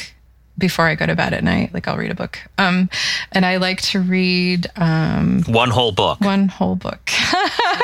before 0.59 0.85
I 0.85 0.95
go 0.95 1.05
to 1.05 1.15
bed 1.15 1.33
at 1.33 1.43
night. 1.43 1.73
Like 1.73 1.87
I'll 1.87 1.97
read 1.97 2.11
a 2.11 2.15
book. 2.15 2.37
Um, 2.57 2.89
and 3.31 3.45
I 3.45 3.57
like 3.57 3.81
to 3.83 3.99
read 3.99 4.67
um, 4.75 5.43
one 5.47 5.69
whole 5.69 5.91
book. 5.91 6.21
One 6.21 6.47
whole 6.47 6.75
book. 6.75 7.09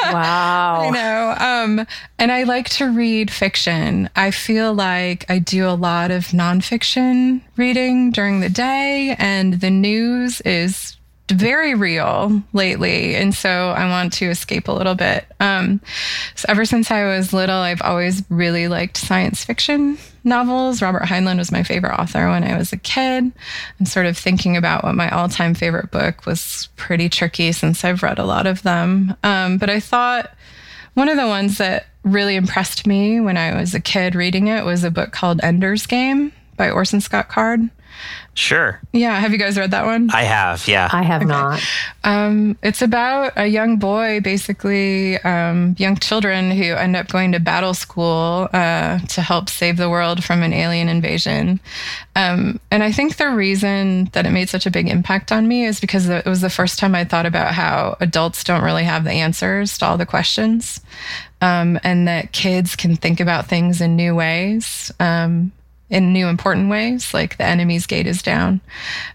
wow. 0.04 0.82
I 0.82 0.90
know. 0.90 1.36
Um, 1.40 1.88
and 2.20 2.32
I 2.32 2.44
like 2.44 2.70
to 2.72 2.92
read 2.92 3.32
fiction. 3.32 4.10
I 4.16 4.32
feel 4.32 4.74
like 4.74 5.26
I 5.30 5.40
do 5.40 5.68
a 5.68 5.74
lot 5.74 6.12
of 6.12 6.26
nonfiction 6.28 7.42
reading 7.58 8.12
during 8.12 8.42
the 8.42 8.50
day, 8.50 9.16
and 9.18 9.60
the 9.62 9.72
news 9.72 10.42
is 10.42 10.98
very 11.32 11.74
real 11.74 12.44
lately 12.54 13.16
and 13.16 13.34
so 13.34 13.50
i 13.50 13.90
want 13.90 14.14
to 14.14 14.26
escape 14.28 14.68
a 14.68 14.72
little 14.72 14.94
bit 14.94 15.26
um, 15.40 15.82
so 16.36 16.46
ever 16.50 16.66
since 16.66 16.92
i 16.92 17.04
was 17.04 17.34
little 17.34 17.56
i've 17.56 17.82
always 17.82 18.24
really 18.30 18.68
liked 18.68 18.96
science 18.96 19.44
fiction 19.44 19.98
novels. 20.26 20.82
Robert 20.82 21.04
heinlein 21.04 21.38
was 21.38 21.52
my 21.52 21.64
favorite 21.64 22.00
author 22.00 22.30
when 22.30 22.44
i 22.44 22.58
was 22.58 22.74
a 22.74 22.78
kid. 22.78 23.32
I'm 23.80 23.86
sort 23.86 24.06
of 24.06 24.18
thinking 24.18 24.58
about 24.58 24.84
what 24.84 24.96
my 24.96 25.10
all-time 25.10 25.54
favorite 25.54 25.92
book 25.92 26.26
was 26.26 26.70
pretty 26.76 27.10
tricky 27.10 27.52
since 27.52 27.84
i've 27.84 28.04
read 28.04 28.20
a 28.20 28.26
lot 28.26 28.48
of 28.48 28.64
them. 28.64 29.16
Um, 29.24 29.58
but 29.58 29.70
i 29.70 29.80
thought 29.80 30.32
one 30.96 31.10
of 31.10 31.18
the 31.18 31.28
ones 31.28 31.58
that 31.58 31.88
really 32.04 32.36
impressed 32.36 32.86
me 32.88 33.20
when 33.20 33.38
i 33.38 33.56
was 33.56 33.74
a 33.74 33.80
kid 33.80 34.16
reading 34.16 34.48
it 34.48 34.66
was 34.66 34.84
a 34.84 34.92
book 34.92 35.12
called 35.12 35.40
ender's 35.44 35.86
game 35.86 36.32
by 36.58 36.70
orson 36.70 37.02
scott 37.02 37.28
card 37.30 37.70
Sure. 38.36 38.82
Yeah. 38.92 39.18
Have 39.18 39.32
you 39.32 39.38
guys 39.38 39.58
read 39.58 39.72
that 39.72 39.86
one? 39.86 40.10
I 40.14 40.24
have. 40.24 40.68
Yeah. 40.68 40.90
I 40.92 41.04
have 41.04 41.22
okay. 41.22 41.30
not. 41.30 41.64
Um, 42.04 42.58
it's 42.62 42.82
about 42.82 43.32
a 43.38 43.48
young 43.48 43.78
boy, 43.78 44.20
basically, 44.20 45.18
um, 45.20 45.74
young 45.80 45.96
children 45.96 46.52
who 46.52 46.74
end 46.74 46.98
up 46.98 47.08
going 47.08 47.32
to 47.32 47.40
battle 47.40 47.74
school 47.74 48.50
uh, 48.52 49.00
to 49.00 49.22
help 49.22 49.48
save 49.50 49.78
the 49.78 49.90
world 49.90 50.22
from 50.22 50.44
an 50.44 50.52
alien 50.52 50.90
invasion. 50.90 51.62
Um, 52.18 52.60
and 52.72 52.84
I 52.84 52.92
think 52.92 53.16
the 53.16 53.30
reason 53.30 54.10
that 54.12 54.26
it 54.26 54.32
made 54.32 54.50
such 54.50 54.66
a 54.66 54.72
big 54.72 54.90
impact 54.90 55.32
on 55.32 55.48
me 55.48 55.64
is 55.64 55.80
because 55.80 56.10
it 56.10 56.26
was 56.26 56.42
the 56.42 56.50
first 56.50 56.78
time 56.78 56.94
I 56.94 57.06
thought 57.06 57.26
about 57.26 57.54
how 57.54 57.96
adults 58.02 58.44
don't 58.44 58.64
really 58.64 58.84
have 58.84 59.06
the 59.06 59.12
answers 59.12 59.78
to 59.78 59.86
all 59.86 59.98
the 59.98 60.06
questions. 60.06 60.82
Um, 61.40 61.80
and 61.84 62.08
that 62.10 62.34
kids 62.34 62.76
can 62.76 62.98
think 62.98 63.22
about 63.22 63.48
things 63.48 63.80
in 63.80 63.96
new 63.96 64.14
ways. 64.14 64.92
Um, 65.00 65.54
in 65.90 66.14
new 66.14 66.28
important 66.28 66.70
ways, 66.70 67.14
like 67.14 67.38
the 67.38 67.46
enemy's 67.46 67.86
gate 67.86 68.08
is 68.08 68.22
down. 68.22 68.62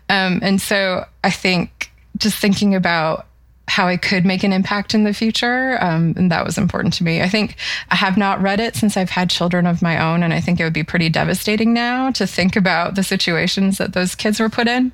Um, 0.09 0.41
and 0.43 0.61
so 0.61 1.05
I 1.25 1.31
think 1.31 1.91
just 2.17 2.37
thinking 2.37 2.75
about 2.75 3.27
how 3.71 3.87
I 3.87 3.97
could 3.97 4.27
make 4.27 4.43
an 4.43 4.53
impact 4.53 4.95
in 4.95 5.05
the 5.05 5.15
future, 5.15 5.79
um, 5.81 6.13
and 6.17 6.31
that 6.33 6.45
was 6.45 6.59
important 6.59 6.93
to 6.95 7.05
me. 7.05 7.23
I 7.23 7.29
think 7.29 7.55
I 7.89 7.95
have 7.95 8.17
not 8.17 8.43
read 8.43 8.59
it 8.59 8.75
since 8.75 8.97
I've 8.97 9.11
had 9.11 9.31
children 9.31 9.65
of 9.65 9.81
my 9.81 9.97
own, 9.97 10.25
and 10.25 10.35
I 10.35 10.41
think 10.41 10.59
it 10.59 10.65
would 10.65 10.73
be 10.73 10.83
pretty 10.83 11.09
devastating 11.09 11.73
now 11.73 12.11
to 12.13 12.27
think 12.27 12.57
about 12.57 12.97
the 12.97 13.05
situations 13.05 13.79
that 13.79 13.93
those 13.93 14.17
kids 14.17 14.41
were 14.41 14.49
put 14.49 14.67
in. 14.67 14.91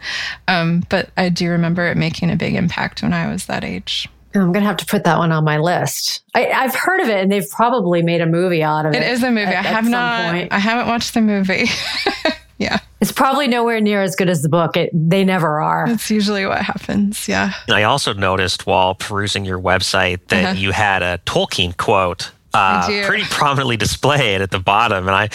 Um, 0.46 0.84
but 0.90 1.08
I 1.16 1.30
do 1.30 1.48
remember 1.48 1.86
it 1.86 1.96
making 1.96 2.30
a 2.30 2.36
big 2.36 2.54
impact 2.54 3.02
when 3.02 3.14
I 3.14 3.32
was 3.32 3.46
that 3.46 3.64
age. 3.64 4.10
I'm 4.42 4.52
going 4.52 4.62
to 4.62 4.68
have 4.68 4.76
to 4.78 4.86
put 4.86 5.04
that 5.04 5.18
one 5.18 5.32
on 5.32 5.44
my 5.44 5.58
list. 5.58 6.22
I, 6.34 6.42
have 6.42 6.74
heard 6.74 7.00
of 7.00 7.08
it, 7.08 7.18
and 7.18 7.30
they've 7.30 7.48
probably 7.50 8.02
made 8.02 8.20
a 8.20 8.26
movie 8.26 8.62
out 8.62 8.86
of 8.86 8.94
it. 8.94 9.02
It 9.02 9.10
is 9.10 9.22
a 9.22 9.30
movie. 9.30 9.42
At, 9.42 9.64
I 9.64 9.68
have 9.68 9.88
not. 9.88 10.32
Point. 10.32 10.52
I 10.52 10.58
haven't 10.58 10.88
watched 10.88 11.14
the 11.14 11.20
movie. 11.20 11.66
yeah, 12.58 12.78
it's 13.00 13.12
probably 13.12 13.48
nowhere 13.48 13.80
near 13.80 14.02
as 14.02 14.16
good 14.16 14.28
as 14.28 14.42
the 14.42 14.48
book. 14.48 14.76
It, 14.76 14.90
they 14.92 15.24
never 15.24 15.60
are. 15.60 15.86
That's 15.86 16.10
usually 16.10 16.46
what 16.46 16.62
happens. 16.62 17.28
Yeah. 17.28 17.52
I 17.70 17.84
also 17.84 18.12
noticed 18.12 18.66
while 18.66 18.94
perusing 18.94 19.44
your 19.44 19.60
website 19.60 20.26
that 20.28 20.44
uh-huh. 20.44 20.54
you 20.54 20.72
had 20.72 21.02
a 21.02 21.18
Tolkien 21.26 21.76
quote 21.76 22.30
uh, 22.56 23.06
pretty 23.06 23.24
prominently 23.24 23.76
displayed 23.76 24.40
at 24.40 24.50
the 24.50 24.58
bottom, 24.58 25.06
and 25.06 25.16
I 25.16 25.28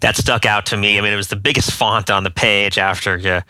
that 0.00 0.16
stuck 0.16 0.46
out 0.46 0.66
to 0.66 0.76
me. 0.76 0.98
I 0.98 1.00
mean, 1.00 1.12
it 1.12 1.16
was 1.16 1.28
the 1.28 1.36
biggest 1.36 1.72
font 1.72 2.10
on 2.10 2.24
the 2.24 2.30
page 2.30 2.78
after 2.78 3.14
uh, 3.14 3.40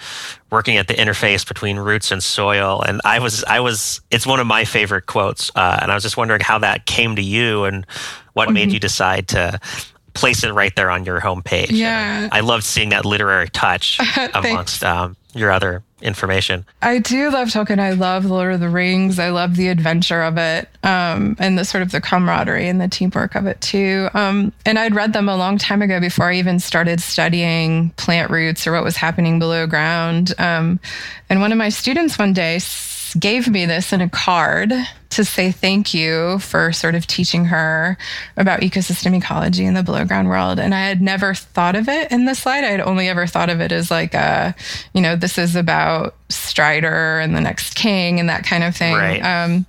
working 0.50 0.76
at 0.76 0.88
the 0.88 0.94
interface 0.94 1.46
between 1.46 1.78
roots 1.78 2.10
and 2.10 2.22
soil, 2.22 2.82
and 2.82 3.00
I 3.04 3.18
was 3.18 3.44
I 3.44 3.60
was 3.60 4.00
it's 4.10 4.26
one 4.26 4.40
of 4.40 4.46
my 4.46 4.64
favorite 4.64 5.06
quotes, 5.06 5.50
uh, 5.54 5.78
and 5.82 5.90
I 5.90 5.94
was 5.94 6.02
just 6.02 6.16
wondering 6.16 6.40
how 6.40 6.58
that 6.58 6.86
came 6.86 7.16
to 7.16 7.22
you 7.22 7.64
and 7.64 7.86
what 8.32 8.46
mm-hmm. 8.46 8.54
made 8.54 8.72
you 8.72 8.80
decide 8.80 9.28
to 9.28 9.60
place 10.14 10.42
it 10.42 10.52
right 10.52 10.74
there 10.74 10.90
on 10.90 11.04
your 11.04 11.20
homepage. 11.20 11.70
Yeah. 11.70 12.28
I 12.32 12.40
loved 12.40 12.64
seeing 12.64 12.88
that 12.88 13.04
literary 13.04 13.48
touch 13.48 14.00
amongst 14.34 14.82
um, 14.82 15.16
your 15.34 15.52
other 15.52 15.84
information. 16.00 16.64
I 16.82 16.98
do 16.98 17.30
love 17.30 17.48
Tolkien. 17.48 17.78
I 17.78 17.92
love 17.92 18.24
Lord 18.24 18.52
of 18.52 18.60
the 18.60 18.68
Rings. 18.68 19.18
I 19.18 19.30
love 19.30 19.56
the 19.56 19.68
adventure 19.68 20.22
of 20.22 20.38
it, 20.38 20.68
um, 20.82 21.36
and 21.38 21.58
the 21.58 21.64
sort 21.64 21.82
of 21.82 21.90
the 21.90 22.00
camaraderie 22.00 22.68
and 22.68 22.80
the 22.80 22.88
teamwork 22.88 23.34
of 23.34 23.46
it 23.46 23.60
too. 23.60 24.08
Um, 24.14 24.52
and 24.64 24.78
I'd 24.78 24.94
read 24.94 25.12
them 25.12 25.28
a 25.28 25.36
long 25.36 25.58
time 25.58 25.82
ago 25.82 26.00
before 26.00 26.30
I 26.30 26.34
even 26.36 26.58
started 26.60 27.00
studying 27.00 27.90
plant 27.90 28.30
roots 28.30 28.66
or 28.66 28.72
what 28.72 28.84
was 28.84 28.96
happening 28.96 29.38
below 29.38 29.66
ground. 29.66 30.34
Um, 30.38 30.80
and 31.28 31.40
one 31.40 31.52
of 31.52 31.58
my 31.58 31.68
students 31.68 32.18
one 32.18 32.32
day 32.32 32.60
gave 33.18 33.48
me 33.48 33.66
this 33.66 33.92
in 33.92 34.00
a 34.00 34.08
card 34.08 34.72
to 35.10 35.24
say 35.24 35.50
thank 35.50 35.94
you 35.94 36.38
for 36.40 36.72
sort 36.72 36.94
of 36.94 37.06
teaching 37.06 37.46
her 37.46 37.96
about 38.36 38.60
ecosystem 38.60 39.16
ecology 39.16 39.64
in 39.64 39.74
the 39.74 39.82
below 39.82 40.04
ground 40.04 40.28
world. 40.28 40.58
And 40.58 40.74
I 40.74 40.86
had 40.86 41.00
never 41.00 41.34
thought 41.34 41.76
of 41.76 41.88
it 41.88 42.12
in 42.12 42.26
this 42.26 42.40
slide. 42.40 42.64
I 42.64 42.68
had 42.68 42.80
only 42.80 43.08
ever 43.08 43.26
thought 43.26 43.48
of 43.48 43.60
it 43.60 43.72
as 43.72 43.90
like 43.90 44.14
a, 44.14 44.54
you 44.92 45.00
know, 45.00 45.16
this 45.16 45.38
is 45.38 45.56
about 45.56 46.14
Strider 46.30 47.18
and 47.20 47.34
the 47.34 47.40
next 47.40 47.74
king 47.74 48.20
and 48.20 48.28
that 48.28 48.44
kind 48.44 48.64
of 48.64 48.76
thing. 48.76 48.94
Right. 48.94 49.20
Um, 49.20 49.66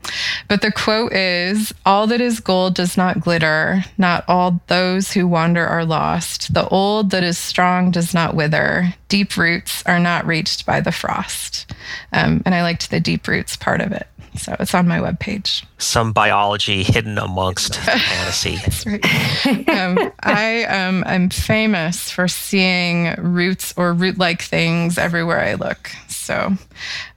but 0.48 0.62
the 0.62 0.72
quote 0.72 1.14
is 1.14 1.74
All 1.86 2.08
that 2.08 2.22
is 2.22 2.40
gold 2.40 2.76
does 2.76 2.98
not 2.98 3.22
glitter. 3.22 3.84
Not 3.98 4.26
all 4.28 4.62
those 4.68 5.14
who 5.14 5.28
wander 5.28 5.66
are 5.66 5.86
lost. 5.86 6.54
The 6.54 6.68
old 6.68 7.12
that 7.12 7.24
is 7.24 7.38
strong 7.38 7.92
does 7.92 8.14
not 8.14 8.36
wither. 8.36 8.94
Deep 9.08 9.38
roots 9.38 9.84
are 9.86 10.00
not 10.00 10.26
reached 10.26 10.66
by 10.66 10.82
the 10.82 10.92
frost. 10.92 11.72
Um, 12.12 12.42
and 12.46 12.54
I 12.54 12.62
liked 12.62 12.92
the 12.92 13.00
deep 13.00 13.28
roots 13.28 13.56
part 13.56 13.82
of 13.82 13.92
it. 13.92 14.08
So 14.36 14.56
it's 14.60 14.74
on 14.74 14.88
my 14.88 15.00
webpage. 15.00 15.66
Some 15.78 16.14
biology 16.14 16.84
hidden 16.84 17.18
amongst 17.18 17.76
fantasy. 17.80 18.56
That's 18.58 18.86
right. 18.86 19.70
um, 19.70 20.12
I 20.22 20.64
um, 20.66 21.04
am 21.06 21.30
famous 21.30 22.12
for 22.12 22.28
seeing 22.28 23.14
roots 23.18 23.74
or 23.76 23.94
root 23.94 24.18
like 24.18 24.42
things 24.42 24.98
everywhere 24.98 25.40
I 25.40 25.56
look. 25.56 25.92
So 26.30 26.54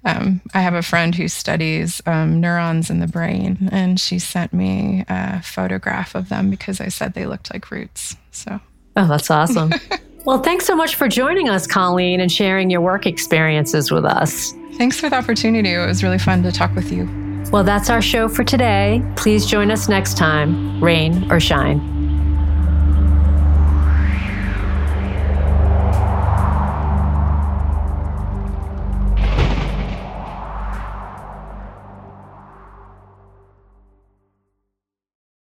um, 0.07 0.41
I 0.55 0.63
have 0.63 0.73
a 0.73 0.81
friend 0.81 1.15
who 1.15 1.29
studies 1.29 2.01
um, 2.07 2.41
neurons 2.41 2.89
in 2.89 3.01
the 3.01 3.07
brain, 3.07 3.69
and 3.71 4.01
she 4.01 4.19
sent 4.19 4.55
me 4.55 5.05
a 5.07 5.43
photograph 5.43 6.15
of 6.15 6.31
them 6.31 6.49
because 6.49 6.81
I 6.81 6.89
said 6.89 7.13
they 7.13 7.27
looked 7.27 7.53
like 7.53 7.71
roots. 7.71 8.17
So. 8.31 8.59
Oh, 8.97 9.07
that's 9.07 9.31
awesome. 9.31 9.71
well, 10.25 10.39
thanks 10.39 10.65
so 10.65 10.75
much 10.75 10.95
for 10.95 11.09
joining 11.09 11.51
us, 11.51 11.67
Colleen, 11.67 12.21
and 12.21 12.33
sharing 12.33 12.71
your 12.71 12.81
work 12.81 13.05
experiences 13.05 13.91
with 13.91 14.07
us. 14.07 14.55
Thanks 14.77 14.99
for 14.99 15.11
the 15.11 15.17
opportunity. 15.17 15.75
It 15.75 15.87
was 15.87 16.03
really 16.03 16.19
fun 16.19 16.43
to 16.45 16.51
talk 16.51 16.75
with 16.75 16.91
you. 16.91 17.05
Well, 17.53 17.65
that's 17.65 17.91
our 17.91 18.01
show 18.01 18.31
for 18.31 18.45
today. 18.45 19.03
Please 19.17 19.45
join 19.45 19.71
us 19.71 19.91
next 19.91 20.17
time, 20.17 20.83
rain 20.83 21.31
or 21.31 21.39
shine. 21.39 22.02